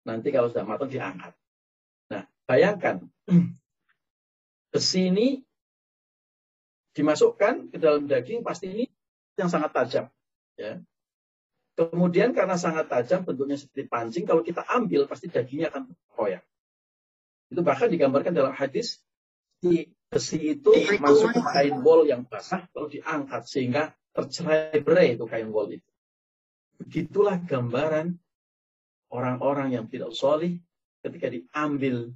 nanti 0.07 0.27
kalau 0.31 0.47
sudah 0.47 0.65
matang 0.65 0.89
diangkat. 0.89 1.35
Nah, 2.09 2.23
bayangkan 2.47 3.03
besi 4.73 5.11
ini 5.11 5.27
dimasukkan 6.95 7.71
ke 7.71 7.77
dalam 7.77 8.07
daging 8.09 8.41
pasti 8.41 8.67
ini 8.71 8.85
yang 9.39 9.51
sangat 9.51 9.71
tajam, 9.75 10.05
ya. 10.59 10.79
Kemudian 11.79 12.35
karena 12.35 12.59
sangat 12.59 12.91
tajam 12.91 13.23
bentuknya 13.23 13.55
seperti 13.55 13.87
pancing, 13.87 14.27
kalau 14.27 14.43
kita 14.43 14.67
ambil 14.67 15.07
pasti 15.07 15.31
dagingnya 15.31 15.71
akan 15.71 15.87
koyak. 16.11 16.43
Itu 17.47 17.63
bahkan 17.63 17.87
digambarkan 17.87 18.35
dalam 18.35 18.51
hadis 18.51 18.99
di 19.63 19.87
besi 20.09 20.57
itu 20.57 20.73
masuk 20.97 21.37
ke 21.37 21.41
kain 21.53 21.77
wol 21.85 22.01
yang 22.09 22.25
basah 22.25 22.65
lalu 22.73 22.99
diangkat 22.99 23.45
sehingga 23.45 23.93
tercerai-berai 24.17 25.15
itu 25.15 25.29
kain 25.29 25.53
wol 25.53 25.69
itu. 25.69 25.85
Begitulah 26.81 27.37
gambaran 27.45 28.17
orang-orang 29.13 29.77
yang 29.77 29.85
tidak 29.85 30.17
solih 30.17 30.57
ketika 31.05 31.29
diambil 31.29 32.09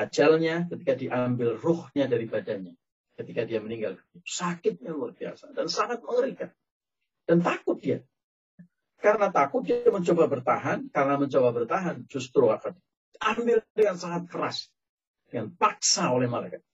ajalnya, 0.00 0.64
ketika 0.72 0.96
diambil 0.96 1.60
ruhnya 1.60 2.08
dari 2.08 2.24
badannya, 2.24 2.74
ketika 3.20 3.44
dia 3.44 3.60
meninggal. 3.60 4.00
Sakitnya 4.24 4.96
luar 4.96 5.12
biasa 5.12 5.52
dan 5.52 5.68
sangat 5.68 6.00
mengerikan. 6.00 6.48
Dan 7.28 7.44
takut 7.44 7.76
dia. 7.76 8.00
Karena 8.98 9.28
takut 9.28 9.68
dia 9.68 9.84
mencoba 9.84 10.26
bertahan, 10.32 10.88
karena 10.88 11.20
mencoba 11.20 11.52
bertahan 11.52 12.08
justru 12.08 12.48
akan 12.48 12.72
diambil 13.12 13.60
dengan 13.76 14.00
sangat 14.00 14.32
keras 14.32 14.72
dengan 15.28 15.52
paksa 15.54 16.10
oleh 16.10 16.26
malaikat. 16.26 16.64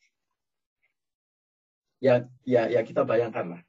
Ya, 1.99 2.25
ya, 2.45 2.69
ya 2.71 2.81
kita 2.87 3.03
bayangkanlah 3.03 3.65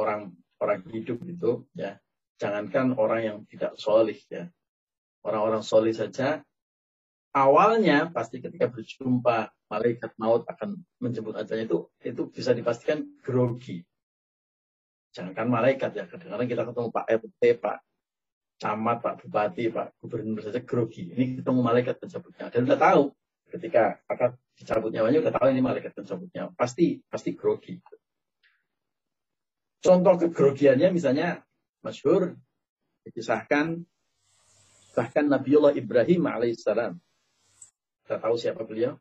orang 0.00 0.32
orang 0.62 0.80
hidup 0.90 1.20
itu 1.26 1.66
ya, 1.76 1.98
jangankan 2.40 2.94
orang 2.96 3.20
yang 3.22 3.38
tidak 3.50 3.76
solih 3.76 4.16
ya, 4.30 4.48
orang-orang 5.26 5.60
solih 5.60 5.92
saja 5.92 6.40
awalnya 7.34 8.14
pasti 8.14 8.38
ketika 8.38 8.70
berjumpa 8.70 9.50
malaikat 9.66 10.14
maut 10.22 10.46
akan 10.46 10.78
menjemput 11.02 11.34
ajalnya 11.34 11.66
itu 11.66 11.78
itu 12.06 12.22
bisa 12.30 12.54
dipastikan 12.54 13.02
grogi. 13.20 13.82
Jangankan 15.14 15.46
malaikat 15.50 15.90
ya, 15.94 16.04
kadang-kadang 16.10 16.48
kita 16.50 16.62
ketemu 16.66 16.88
Pak 16.90 17.06
RT, 17.06 17.42
Pak 17.62 17.78
camat, 18.58 18.98
Pak 19.02 19.14
Bupati, 19.22 19.64
Pak 19.70 19.98
Gubernur 19.98 20.42
saja 20.42 20.62
grogi. 20.62 21.10
Ini 21.10 21.42
ketemu 21.42 21.60
malaikat 21.62 21.98
penjemputnya 21.98 22.50
dan 22.54 22.70
udah 22.70 22.78
tahu 22.78 23.02
ketika 23.54 24.02
akan 24.10 24.34
dicabut 24.58 24.90
nyawanya 24.90 25.22
udah 25.22 25.32
tahu 25.34 25.46
ini 25.54 25.62
malaikat 25.62 25.94
pencabut 25.94 26.26
nyawa. 26.34 26.50
Pasti 26.58 26.98
pasti 27.06 27.38
grogi. 27.38 27.78
Contoh 29.78 30.14
kegrogiannya 30.18 30.90
misalnya 30.90 31.44
masyhur 31.84 32.34
dikisahkan 33.06 33.84
bahkan 34.96 35.26
Nabiullah 35.30 35.76
Ibrahim 35.76 36.26
alaihissalam. 36.26 36.98
Kita 38.02 38.16
tahu 38.18 38.34
siapa 38.40 38.62
beliau? 38.64 38.96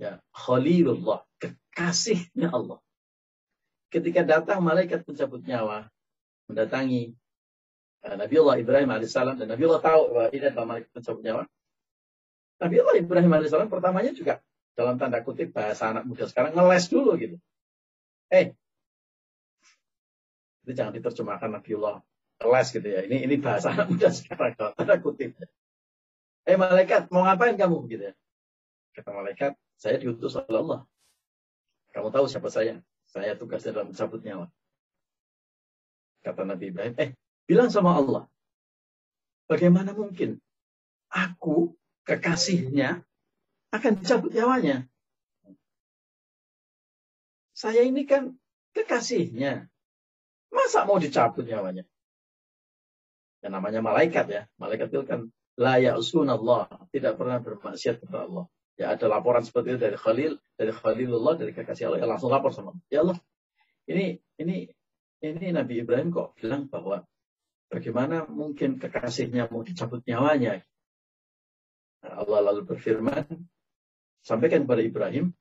Ya, 0.00 0.20
Khalilullah, 0.32 1.24
kekasihnya 1.36 2.48
Allah. 2.52 2.80
Ketika 3.92 4.24
datang 4.24 4.64
malaikat 4.64 5.04
pencabut 5.04 5.44
nyawa 5.44 5.90
mendatangi 6.48 7.12
uh, 8.06 8.16
Nabiullah 8.16 8.56
Ibrahim 8.58 8.88
alaihissalam 8.88 9.36
dan 9.36 9.48
Nabiullah 9.50 9.82
tahu 9.82 10.02
bahwa 10.14 10.28
ini 10.32 10.44
adalah 10.48 10.66
malaikat 10.66 10.90
pencabut 10.92 11.22
nyawa, 11.24 11.42
Nabi 12.60 12.76
Allah 12.76 12.96
Ibrahim 13.00 13.32
AS 13.40 13.56
pertamanya 13.72 14.12
juga 14.12 14.44
dalam 14.76 15.00
tanda 15.00 15.24
kutip 15.24 15.50
bahasa 15.50 15.90
anak 15.90 16.04
muda 16.04 16.28
sekarang 16.28 16.52
ngeles 16.52 16.86
dulu 16.92 17.16
gitu. 17.16 17.36
Eh, 18.30 18.54
itu 20.62 20.72
jangan 20.76 20.94
diterjemahkan 20.94 21.50
Nabi 21.50 21.70
Allah 21.80 22.04
ngeles 22.40 22.68
gitu 22.70 22.88
ya. 22.88 23.00
Ini 23.08 23.16
ini 23.24 23.34
bahasa 23.40 23.72
anak 23.72 23.88
muda 23.88 24.08
sekarang 24.12 24.52
dalam 24.54 24.72
tanda 24.76 24.96
kutip. 25.00 25.34
Eh 26.44 26.56
malaikat 26.56 27.08
mau 27.08 27.24
ngapain 27.24 27.56
kamu 27.56 27.76
gitu 27.88 28.04
ya? 28.12 28.14
Kata 28.92 29.10
malaikat, 29.14 29.52
saya 29.78 29.96
diutus 29.96 30.36
oleh 30.36 30.60
Allah. 30.60 30.80
Kamu 31.94 32.10
tahu 32.10 32.26
siapa 32.26 32.50
saya? 32.50 32.82
Saya 33.08 33.34
tugasnya 33.34 33.74
dalam 33.74 33.90
mencabut 33.94 34.20
nyawa. 34.22 34.46
Kata 36.20 36.44
Nabi 36.44 36.68
Ibrahim, 36.68 36.94
eh 37.00 37.10
bilang 37.48 37.72
sama 37.72 37.96
Allah, 37.96 38.28
bagaimana 39.48 39.96
mungkin 39.96 40.36
aku 41.08 41.74
kekasihnya 42.10 43.06
akan 43.70 43.92
dicabut 44.02 44.34
nyawanya. 44.34 44.90
Saya 47.54 47.86
ini 47.86 48.02
kan 48.02 48.34
kekasihnya. 48.74 49.70
Masa 50.50 50.82
mau 50.82 50.98
dicabut 50.98 51.46
nyawanya? 51.46 51.86
Yang 53.46 53.52
namanya 53.54 53.80
malaikat 53.86 54.26
ya. 54.26 54.42
Malaikat 54.58 54.90
itu 54.90 55.06
kan 55.06 55.30
layak 55.54 56.02
Allah. 56.02 56.66
Tidak 56.90 57.14
pernah 57.14 57.38
bermaksiat 57.38 58.02
kepada 58.02 58.26
Allah. 58.26 58.44
Ya 58.80 58.96
ada 58.96 59.06
laporan 59.12 59.44
seperti 59.44 59.76
itu 59.76 59.80
dari 59.84 59.98
Khalil, 60.00 60.32
dari 60.56 60.72
Khalilullah, 60.72 61.36
dari 61.36 61.52
kekasih 61.52 61.92
Allah. 61.92 62.00
Ya 62.00 62.08
langsung 62.08 62.32
lapor 62.32 62.50
sama 62.56 62.72
Allah. 62.72 62.84
Ya 62.88 62.98
Allah, 63.04 63.18
ini 63.84 64.18
ini 64.40 64.72
ini 65.20 65.46
Nabi 65.52 65.84
Ibrahim 65.84 66.08
kok 66.08 66.32
bilang 66.40 66.64
bahwa 66.72 67.04
bagaimana 67.68 68.24
mungkin 68.24 68.80
kekasihnya 68.80 69.52
mau 69.52 69.60
dicabut 69.60 70.00
nyawanya? 70.08 70.64
Allah 72.04 72.40
lalu 72.52 72.64
berfirman, 72.64 73.28
sampaikan 74.24 74.64
kepada 74.64 74.80
Ibrahim, 74.80 75.32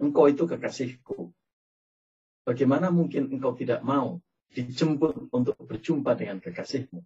engkau 0.00 0.28
itu 0.28 0.44
kekasihku. 0.44 1.32
Bagaimana 2.44 2.88
mungkin 2.88 3.32
engkau 3.32 3.56
tidak 3.56 3.84
mau 3.84 4.20
dijemput 4.52 5.30
untuk 5.32 5.56
berjumpa 5.60 6.16
dengan 6.16 6.40
kekasihmu? 6.40 7.00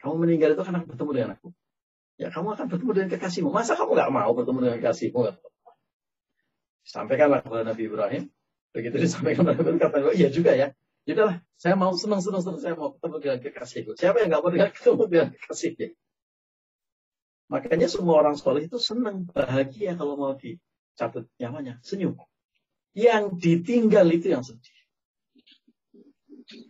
Kamu 0.00 0.14
meninggal 0.18 0.54
itu 0.56 0.62
karena 0.62 0.84
bertemu 0.84 1.10
dengan 1.12 1.30
aku. 1.36 1.48
Ya 2.20 2.28
kamu 2.28 2.54
akan 2.54 2.66
bertemu 2.68 2.90
dengan 2.92 3.10
kekasihmu. 3.16 3.50
Masa 3.50 3.74
kamu 3.74 3.96
nggak 3.96 4.12
mau 4.12 4.30
bertemu 4.36 4.58
dengan 4.60 4.76
kekasihmu? 4.80 5.20
Sampaikanlah 6.82 7.40
kepada 7.44 7.62
Nabi 7.66 7.82
Ibrahim. 7.88 8.22
Begitu 8.72 8.96
disampaikan 8.96 9.44
kepada 9.44 9.52
Nabi 9.52 9.62
Ibrahim, 9.62 9.80
kata, 9.80 9.96
iya 10.16 10.28
juga 10.32 10.52
ya. 10.56 10.72
Yaudahlah, 11.02 11.42
saya 11.58 11.74
mau 11.74 11.90
senang, 11.98 12.22
senang, 12.22 12.46
senang, 12.46 12.62
saya 12.62 12.74
mau 12.78 12.94
ketemu 12.94 13.16
dengan 13.18 13.38
kekasihku. 13.42 13.90
Siapa 13.98 14.22
yang 14.22 14.28
nggak 14.30 14.42
mau 14.42 14.50
dengan 14.54 14.70
ketemu 14.70 15.02
dengan 15.10 15.28
kekasihnya? 15.34 15.88
Makanya 17.52 17.84
semua 17.84 18.24
orang 18.24 18.32
sekolah 18.32 18.64
itu 18.64 18.80
senang, 18.80 19.28
bahagia 19.28 19.92
kalau 19.92 20.16
mau 20.16 20.32
dicabut 20.32 21.28
nyamanya, 21.36 21.76
senyum. 21.84 22.16
Yang 22.96 23.36
ditinggal 23.36 24.08
itu 24.08 24.32
yang 24.32 24.40
sedih. 24.40 24.80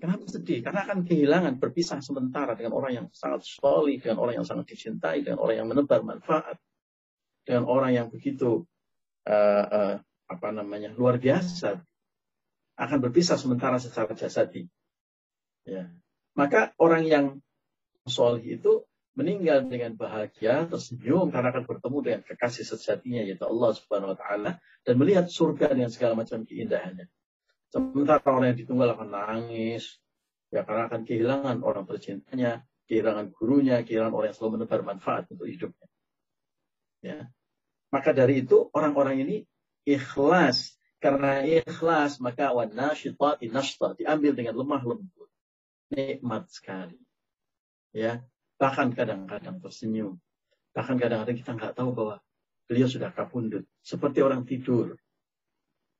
Kenapa 0.03 0.27
sedih? 0.27 0.59
Karena 0.59 0.83
akan 0.83 1.07
kehilangan 1.07 1.62
berpisah 1.62 2.03
sementara 2.03 2.59
dengan 2.59 2.75
orang 2.75 2.92
yang 2.99 3.07
sangat 3.14 3.47
solid, 3.47 4.03
dengan 4.03 4.18
orang 4.18 4.42
yang 4.42 4.47
sangat 4.47 4.75
dicintai, 4.75 5.23
dengan 5.23 5.38
orang 5.38 5.62
yang 5.62 5.68
menebar 5.71 6.03
manfaat, 6.03 6.59
dengan 7.47 7.71
orang 7.71 7.95
yang 7.95 8.07
begitu 8.11 8.66
uh, 9.27 9.66
uh, 9.66 9.95
apa 10.03 10.49
namanya 10.51 10.90
luar 10.95 11.23
biasa, 11.23 11.79
akan 12.75 12.99
berpisah 12.99 13.38
sementara 13.38 13.79
secara 13.79 14.11
jasadi. 14.18 14.66
Ya. 15.62 15.95
Maka 16.35 16.75
orang 16.79 17.07
yang 17.07 17.27
solid 18.07 18.42
itu 18.42 18.83
meninggal 19.12 19.68
dengan 19.68 19.92
bahagia, 19.92 20.64
tersenyum 20.68 21.29
karena 21.29 21.53
akan 21.53 21.64
bertemu 21.68 21.98
dengan 22.01 22.20
kekasih 22.25 22.64
sejatinya 22.64 23.20
yaitu 23.20 23.44
Allah 23.44 23.70
Subhanahu 23.77 24.16
wa 24.16 24.18
taala 24.18 24.51
dan 24.88 24.94
melihat 24.96 25.29
surga 25.29 25.77
dengan 25.77 25.92
segala 25.92 26.16
macam 26.16 26.48
keindahannya. 26.48 27.07
Sementara 27.72 28.25
orang 28.29 28.53
yang 28.53 28.61
ditunggal 28.64 28.88
akan 28.96 29.09
nangis, 29.12 30.01
ya 30.53 30.64
karena 30.64 30.88
akan 30.88 31.03
kehilangan 31.09 31.57
orang 31.64 31.85
tercintanya, 31.88 32.64
kehilangan 32.88 33.33
gurunya, 33.33 33.81
kehilangan 33.81 34.12
orang 34.12 34.29
yang 34.33 34.37
selalu 34.37 34.53
menebar 34.61 34.81
manfaat 34.85 35.25
untuk 35.33 35.48
hidupnya. 35.48 35.88
Ya. 37.01 37.20
Maka 37.92 38.12
dari 38.12 38.44
itu 38.44 38.68
orang-orang 38.72 39.25
ini 39.25 39.37
ikhlas. 39.85 40.77
Karena 41.03 41.42
ikhlas 41.42 42.22
maka 42.22 42.55
wanasyitati 42.55 43.51
nashta 43.51 43.98
diambil 43.98 44.38
dengan 44.38 44.55
lemah 44.55 44.83
lembut. 44.87 45.27
Nikmat 45.90 46.46
sekali. 46.46 46.94
Ya, 47.90 48.25
bahkan 48.62 48.94
kadang-kadang 48.94 49.59
tersenyum. 49.59 50.22
Bahkan 50.70 50.94
kadang-kadang 51.03 51.35
kita 51.35 51.51
nggak 51.59 51.75
tahu 51.75 51.90
bahwa 51.90 52.22
beliau 52.70 52.87
sudah 52.87 53.11
kapundut. 53.11 53.66
Seperti 53.83 54.22
orang 54.22 54.46
tidur 54.46 54.94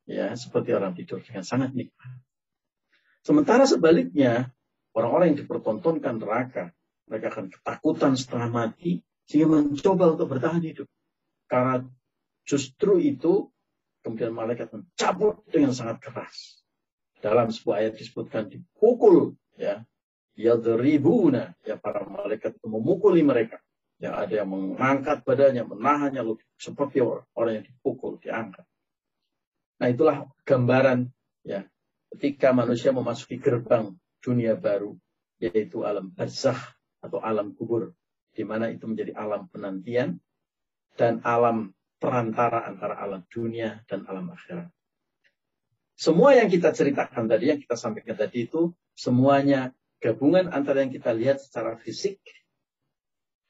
ya 0.07 0.35
seperti 0.35 0.75
orang 0.75 0.95
tidur 0.97 1.23
dengan 1.23 1.47
sangat 1.47 1.75
nikmat. 1.75 2.19
Sementara 3.23 3.63
sebaliknya, 3.71 4.51
orang-orang 4.99 5.35
yang 5.35 5.47
dipertontonkan 5.47 6.19
neraka, 6.19 6.75
mereka 7.07 7.27
akan 7.31 7.47
ketakutan 7.55 8.13
setengah 8.19 8.51
mati, 8.51 8.99
sehingga 9.31 9.63
mencoba 9.63 10.19
untuk 10.19 10.27
bertahan 10.27 10.63
hidup. 10.63 10.91
Karena 11.47 11.87
justru 12.43 12.99
itu, 12.99 13.47
kemudian 14.03 14.35
malaikat 14.35 14.75
mencabut 14.75 15.47
dengan 15.47 15.71
sangat 15.71 16.03
keras. 16.03 16.67
Dalam 17.23 17.55
sebuah 17.55 17.87
ayat 17.87 17.95
disebutkan 17.95 18.51
dipukul, 18.51 19.39
ya, 19.55 19.87
yadribuna, 20.37 21.53
ya 21.65 21.77
para 21.77 22.05
malaikat 22.05 22.57
memukuli 22.65 23.21
mereka. 23.25 23.61
Ya, 24.03 24.19
ada 24.19 24.43
yang 24.43 24.51
mengangkat 24.51 25.23
badannya, 25.23 25.63
menahannya, 25.63 26.27
seperti 26.59 26.99
orang 27.07 27.63
yang 27.63 27.67
dipukul, 27.67 28.19
diangkat. 28.19 28.67
Nah 29.83 29.91
itulah 29.91 30.31
gambaran 30.47 31.11
ya 31.43 31.67
ketika 32.15 32.55
manusia 32.55 32.95
memasuki 32.95 33.43
gerbang 33.43 33.99
dunia 34.23 34.55
baru 34.55 34.95
yaitu 35.43 35.83
alam 35.83 36.15
barzakh 36.15 36.79
atau 37.03 37.19
alam 37.19 37.51
kubur 37.59 37.91
di 38.31 38.47
mana 38.47 38.71
itu 38.71 38.87
menjadi 38.87 39.19
alam 39.19 39.51
penantian 39.51 40.23
dan 40.95 41.19
alam 41.27 41.75
perantara 41.99 42.63
antara 42.63 42.95
alam 42.95 43.27
dunia 43.27 43.83
dan 43.91 44.07
alam 44.07 44.31
akhirat. 44.31 44.71
Semua 45.99 46.39
yang 46.39 46.47
kita 46.47 46.71
ceritakan 46.71 47.27
tadi, 47.27 47.51
yang 47.51 47.59
kita 47.59 47.75
sampaikan 47.75 48.15
tadi 48.15 48.47
itu 48.47 48.71
semuanya 48.95 49.75
gabungan 50.03 50.51
antara 50.51 50.83
yang 50.83 50.91
kita 50.91 51.15
lihat 51.15 51.39
secara 51.39 51.79
fisik 51.79 52.19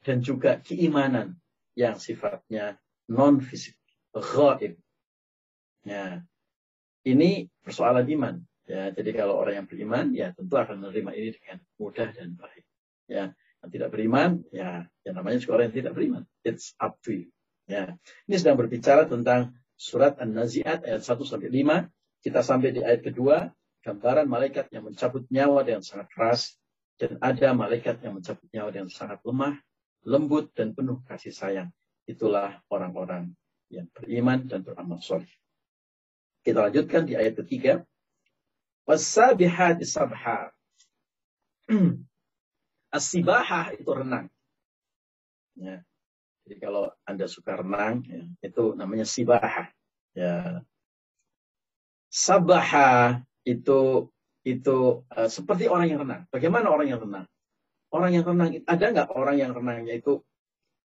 dan 0.05 0.21
juga 0.21 0.61
keimanan 0.61 1.41
yang 1.73 1.97
sifatnya 1.97 2.77
non 3.09 3.41
fisik, 3.41 3.75
ghaib, 4.13 4.77
Ya, 5.83 6.23
ini 7.03 7.51
persoalan 7.67 8.07
iman. 8.07 8.35
Ya, 8.71 8.95
jadi 8.95 9.11
kalau 9.11 9.35
orang 9.35 9.63
yang 9.63 9.67
beriman, 9.67 10.15
ya 10.15 10.31
tentu 10.31 10.55
akan 10.55 10.79
menerima 10.79 11.11
ini 11.19 11.29
dengan 11.35 11.59
mudah 11.75 12.09
dan 12.15 12.39
baik. 12.39 12.65
Ya, 13.11 13.35
yang 13.35 13.71
tidak 13.75 13.91
beriman, 13.91 14.47
ya, 14.55 14.87
yang 15.03 15.15
namanya 15.19 15.43
juga 15.43 15.59
orang 15.59 15.75
yang 15.75 15.77
tidak 15.83 15.93
beriman. 15.99 16.23
It's 16.47 16.79
up 16.79 17.03
to 17.03 17.11
you. 17.11 17.29
Ya, 17.67 17.99
ini 18.31 18.37
sedang 18.39 18.55
berbicara 18.59 19.11
tentang 19.11 19.59
surat 19.75 20.19
An-Nazi'at 20.23 20.87
ayat 20.87 21.03
1 21.03 21.19
sampai 21.27 21.51
5. 21.51 21.91
Kita 22.23 22.39
sampai 22.47 22.71
di 22.71 22.87
ayat 22.87 23.03
kedua, 23.03 23.51
gambaran 23.83 24.31
malaikat 24.31 24.71
yang 24.71 24.87
mencabut 24.87 25.27
nyawa 25.29 25.67
dengan 25.67 25.83
sangat 25.83 26.09
keras 26.15 26.55
dan 26.97 27.19
ada 27.19 27.51
malaikat 27.51 27.99
yang 28.03 28.15
mencabut 28.15 28.47
nyawa 28.55 28.71
dengan 28.71 28.89
sangat 28.89 29.19
lemah, 29.27 29.59
lembut 30.07 30.55
dan 30.55 30.71
penuh 30.71 31.03
kasih 31.07 31.35
sayang. 31.35 31.71
Itulah 32.07 32.63
orang-orang 32.71 33.35
yang 33.71 33.91
beriman 33.91 34.47
dan 34.47 34.63
beramal 34.63 35.03
soleh. 35.03 35.31
Kita 36.43 36.71
lanjutkan 36.71 37.07
di 37.07 37.15
ayat 37.15 37.39
ketiga. 37.43 37.83
Wasabihati 38.87 39.87
sabha. 39.87 40.51
As-sibahah 42.97 43.73
itu 43.79 43.89
renang. 43.89 44.27
Ya. 45.55 45.87
Jadi 46.43 46.57
kalau 46.59 46.91
Anda 47.07 47.31
suka 47.31 47.63
renang, 47.63 48.03
ya, 48.05 48.27
itu 48.43 48.75
namanya 48.75 49.07
sibahah. 49.07 49.71
Ya. 50.13 50.67
Sabaha 52.11 53.23
itu 53.43 54.11
itu 54.43 55.07
uh, 55.07 55.31
seperti 55.31 55.71
orang 55.71 55.87
yang 55.91 56.01
renang. 56.03 56.23
Bagaimana 56.31 56.71
orang 56.71 56.89
yang 56.91 57.01
renang? 57.03 57.27
Orang 57.93 58.11
yang 58.11 58.25
renang 58.25 58.49
ada 58.67 58.85
nggak 58.91 59.09
orang 59.13 59.37
yang 59.39 59.53
renangnya 59.55 59.95
itu 59.95 60.23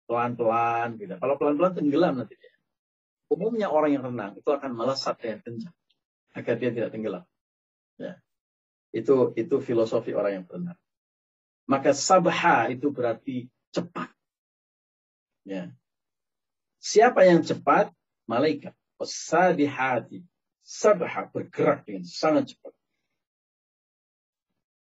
pelan-pelan 0.06 0.98
gitu. 0.98 1.14
Kalau 1.18 1.36
pelan-pelan 1.38 1.74
tenggelam 1.78 2.14
nanti 2.22 2.36
dia. 2.38 2.54
Umumnya 3.30 3.70
orang 3.70 3.94
yang 3.94 4.04
renang 4.06 4.32
itu 4.42 4.50
akan 4.50 4.74
melesat 4.74 5.22
dengan 5.22 5.40
kencang 5.46 5.76
agar 6.34 6.56
dia 6.58 6.72
tidak 6.74 6.90
tenggelam. 6.90 7.26
Ya. 8.02 8.18
Itu 8.90 9.38
itu 9.38 9.62
filosofi 9.62 10.18
orang 10.18 10.42
yang 10.42 10.46
berenang. 10.50 10.80
Maka 11.70 11.94
sabha 11.94 12.74
itu 12.74 12.90
berarti 12.90 13.46
cepat. 13.70 14.10
Ya. 15.46 15.70
Siapa 16.82 17.26
yang 17.30 17.46
cepat? 17.46 17.94
Malaikat. 18.26 18.74
Wasabihati. 18.98 20.26
Sabha 20.70 21.26
bergerak 21.34 21.82
dengan 21.82 22.06
sangat 22.06 22.54
cepat. 22.54 22.74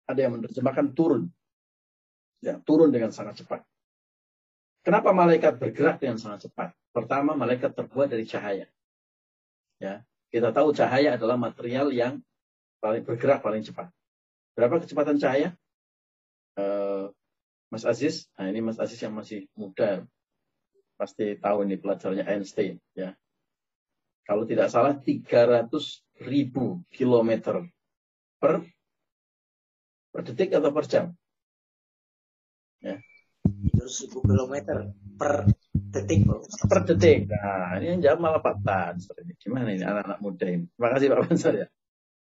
Ada 0.06 0.30
yang 0.30 0.38
menerjemahkan 0.38 0.94
turun. 0.94 1.26
Ya, 2.38 2.62
turun 2.62 2.94
dengan 2.94 3.10
sangat 3.10 3.42
cepat. 3.42 3.66
Kenapa 4.86 5.10
malaikat 5.10 5.58
bergerak 5.58 5.98
dengan 5.98 6.22
sangat 6.22 6.46
cepat? 6.46 6.70
Pertama, 6.94 7.34
malaikat 7.34 7.74
terbuat 7.74 8.14
dari 8.14 8.22
cahaya. 8.22 8.70
Ya, 9.82 10.06
kita 10.30 10.54
tahu 10.54 10.70
cahaya 10.70 11.18
adalah 11.18 11.34
material 11.34 11.90
yang 11.90 12.22
paling 12.78 13.02
bergerak 13.02 13.42
paling 13.42 13.66
cepat. 13.66 13.90
Berapa 14.54 14.78
kecepatan 14.78 15.18
cahaya? 15.18 15.58
Uh, 16.54 17.10
Mas 17.74 17.82
Aziz, 17.82 18.30
nah 18.38 18.46
ini 18.46 18.62
Mas 18.62 18.78
Aziz 18.78 19.00
yang 19.02 19.16
masih 19.16 19.48
muda, 19.56 20.04
pasti 20.94 21.34
tahu 21.40 21.64
ini 21.66 21.80
pelajarnya 21.80 22.28
Einstein. 22.28 22.78
Ya, 22.92 23.16
kalau 24.22 24.46
tidak 24.46 24.70
salah 24.70 24.94
300 24.98 25.68
ribu 26.22 26.86
kilometer 26.94 27.66
per 28.38 28.62
per 30.12 30.20
detik 30.28 30.54
atau 30.54 30.70
per 30.70 30.84
jam. 30.86 31.06
Ya. 32.82 32.98
300 33.42 34.06
ribu 34.06 34.18
kilometer 34.22 34.94
per 35.18 35.50
detik 35.72 36.22
per 36.70 36.80
detik. 36.86 37.26
Nah 37.26 37.78
ini 37.80 37.98
yang 37.98 38.00
jawab 38.00 38.18
malah 38.22 38.40
Pak 38.44 38.56
Bansar 38.62 39.16
ini 39.24 39.34
gimana 39.40 39.74
ini 39.74 39.82
anak-anak 39.82 40.18
muda 40.22 40.46
ini? 40.46 40.66
Terima 40.70 40.88
kasih 40.94 41.06
Pak 41.10 41.20
Bansar 41.26 41.52
ya. 41.58 41.66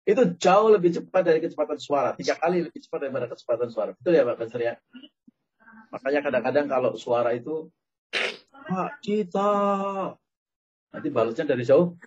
Itu 0.05 0.23
jauh 0.37 0.69
lebih 0.69 0.91
cepat 1.01 1.23
dari 1.25 1.41
kecepatan 1.41 1.81
suara. 1.81 2.13
Tiga 2.13 2.37
kali 2.37 2.61
lebih 2.65 2.81
cepat 2.85 3.09
daripada 3.09 3.27
kecepatan 3.29 3.69
suara. 3.73 3.91
Betul 3.97 4.17
ya 4.17 4.25
Pak 4.25 4.37
Bansar 4.41 4.61
ya? 4.61 4.75
Makanya 5.93 6.21
kadang-kadang 6.25 6.67
kalau 6.69 6.91
suara 6.99 7.31
itu 7.33 7.69
Pak 8.51 9.01
Cita 9.05 9.53
nanti 10.95 11.11
balasnya 11.11 11.51
dari 11.51 11.67
jauh 11.67 11.99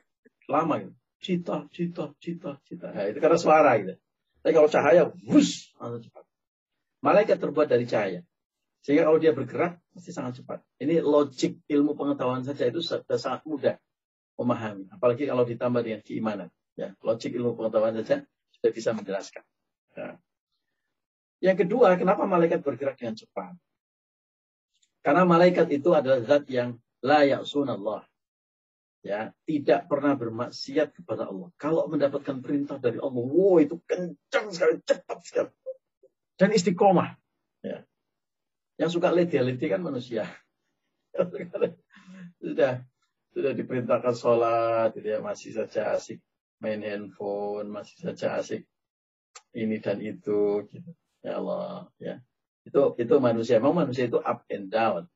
lama 0.48 0.80
gitu 0.80 0.94
cita 1.20 1.68
cita 1.76 2.16
cita 2.24 2.52
cita 2.64 2.88
nah, 2.96 3.04
itu 3.12 3.20
karena 3.20 3.36
suara 3.36 3.76
gitu 3.84 4.00
tapi 4.40 4.54
kalau 4.56 4.70
cahaya 4.72 5.12
wus 5.28 5.76
langsung 5.76 6.08
cepat 6.08 6.24
malaikat 7.04 7.38
terbuat 7.38 7.68
dari 7.68 7.84
cahaya 7.84 8.24
sehingga 8.88 9.04
kalau 9.04 9.20
dia 9.20 9.36
bergerak, 9.36 9.84
pasti 9.92 10.16
sangat 10.16 10.40
cepat. 10.40 10.64
Ini 10.80 11.04
logik 11.04 11.60
ilmu 11.68 12.00
pengetahuan 12.00 12.48
saja 12.48 12.72
itu 12.72 12.80
sudah 12.80 13.20
sangat 13.20 13.44
mudah 13.44 13.76
memahami. 14.40 14.88
Apalagi 14.96 15.28
kalau 15.28 15.44
ditambah 15.44 15.84
dengan 15.84 16.00
keimanan. 16.00 16.48
Ya, 16.80 16.96
logik 17.04 17.36
ilmu 17.36 17.60
pengetahuan 17.60 18.00
saja 18.00 18.24
sudah 18.56 18.72
bisa 18.72 18.96
menjelaskan. 18.96 19.44
Ya. 19.92 20.16
Yang 21.44 21.68
kedua, 21.68 22.00
kenapa 22.00 22.24
malaikat 22.24 22.64
bergerak 22.64 22.96
dengan 22.96 23.20
cepat? 23.20 23.60
Karena 25.04 25.28
malaikat 25.28 25.68
itu 25.68 25.92
adalah 25.92 26.24
zat 26.24 26.48
yang 26.48 26.80
layak 27.04 27.44
sunallah. 27.44 28.08
Ya, 29.06 29.32
tidak 29.46 29.88
pernah 29.88 30.18
bermaksiat 30.18 30.92
kepada 30.92 31.30
Allah. 31.30 31.54
Kalau 31.56 31.88
mendapatkan 31.88 32.42
perintah 32.44 32.82
dari 32.82 32.98
Allah, 32.98 33.24
wow 33.24 33.62
itu 33.62 33.80
kencang 33.86 34.52
sekali, 34.52 34.82
cepat 34.84 35.20
sekali. 35.24 35.52
Dan 36.36 36.52
istiqomah. 36.52 37.16
Ya. 37.64 37.86
Yang 38.78 39.00
suka 39.00 39.14
leti-leti 39.14 39.70
kan 39.70 39.82
manusia. 39.86 40.28
sudah 42.42 42.84
sudah 43.34 43.52
diperintahkan 43.54 44.16
sholat, 44.18 44.98
gitu 44.98 45.08
ya, 45.14 45.20
masih 45.22 45.54
saja 45.54 45.94
asik 45.98 46.22
main 46.58 46.82
handphone, 46.82 47.70
masih 47.70 48.02
saja 48.02 48.42
asik 48.42 48.66
ini 49.54 49.78
dan 49.78 50.02
itu. 50.02 50.66
Gitu. 50.70 50.90
Ya 51.22 51.38
Allah, 51.38 51.90
ya. 52.02 52.22
Itu 52.66 52.98
itu 53.00 53.14
manusia. 53.22 53.62
Memang 53.62 53.88
manusia 53.88 54.10
itu 54.10 54.20
up 54.20 54.44
and 54.52 54.68
down. 54.68 55.08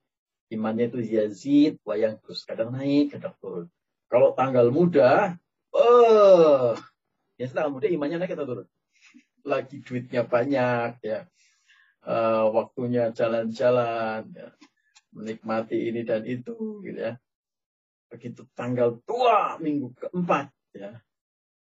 Imannya 0.51 0.91
itu 0.91 0.99
yazid, 0.99 1.79
wayang 1.87 2.19
terus. 2.19 2.43
Kadang 2.43 2.75
naik, 2.75 3.15
kadang 3.15 3.35
turun. 3.39 3.65
Kalau 4.11 4.35
tanggal 4.35 4.67
muda, 4.67 5.39
oh, 5.71 6.75
ya 7.39 7.47
tanggal 7.47 7.71
muda 7.71 7.87
imannya 7.87 8.19
naik 8.19 8.35
atau 8.35 8.47
turun? 8.47 8.67
Lagi 9.47 9.79
duitnya 9.79 10.27
banyak, 10.27 10.99
ya. 10.99 11.23
Uh, 12.03 12.51
waktunya 12.51 13.15
jalan-jalan, 13.15 14.27
ya. 14.35 14.51
menikmati 15.15 15.87
ini 15.87 16.03
dan 16.03 16.27
itu, 16.27 16.83
gitu 16.83 16.99
ya. 16.99 17.15
Begitu 18.11 18.43
tanggal 18.51 18.99
tua 19.07 19.55
minggu 19.63 19.95
keempat, 19.95 20.51
ya 20.75 20.99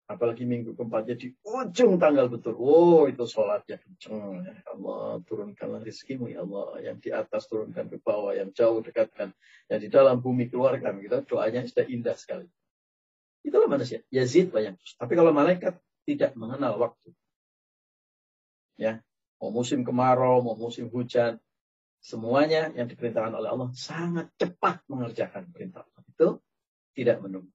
Apalagi 0.10 0.42
minggu 0.42 0.74
keempatnya 0.74 1.14
di 1.14 1.30
ujung 1.46 2.02
tanggal 2.02 2.26
betul. 2.34 2.58
Oh, 2.58 3.06
itu 3.06 3.30
sholatnya 3.30 3.78
kenceng. 3.78 4.42
Ya 4.42 4.58
Allah, 4.74 5.22
turunkanlah 5.22 5.86
rizkimu 5.86 6.34
ya 6.34 6.42
Allah. 6.42 6.82
Yang 6.82 6.98
di 7.06 7.10
atas 7.14 7.46
turunkan 7.46 7.94
ke 7.94 8.02
bawah. 8.02 8.34
Yang 8.34 8.58
jauh 8.58 8.82
dekatkan. 8.82 9.38
Yang 9.70 9.80
di 9.86 9.90
dalam 9.94 10.18
bumi 10.18 10.50
keluarkan. 10.50 10.98
Kita 10.98 11.22
doanya 11.30 11.62
sudah 11.70 11.86
indah 11.86 12.18
sekali. 12.18 12.50
Itulah 13.46 13.70
manusia. 13.70 14.02
Yazid 14.10 14.50
banyak. 14.50 14.82
Tapi 14.98 15.14
kalau 15.14 15.30
malaikat 15.30 15.78
tidak 16.10 16.34
mengenal 16.34 16.82
waktu. 16.82 17.14
Ya, 18.82 19.06
mau 19.38 19.54
musim 19.54 19.86
kemarau, 19.86 20.42
mau 20.42 20.58
musim 20.58 20.90
hujan, 20.90 21.38
semuanya 22.00 22.72
yang 22.74 22.88
diperintahkan 22.88 23.36
oleh 23.36 23.50
Allah 23.52 23.70
sangat 23.76 24.32
cepat 24.40 24.82
mengerjakan 24.88 25.52
perintah 25.52 25.84
Allah. 25.86 26.02
Itu 26.08 26.28
tidak 26.96 27.22
menunggu. 27.22 27.52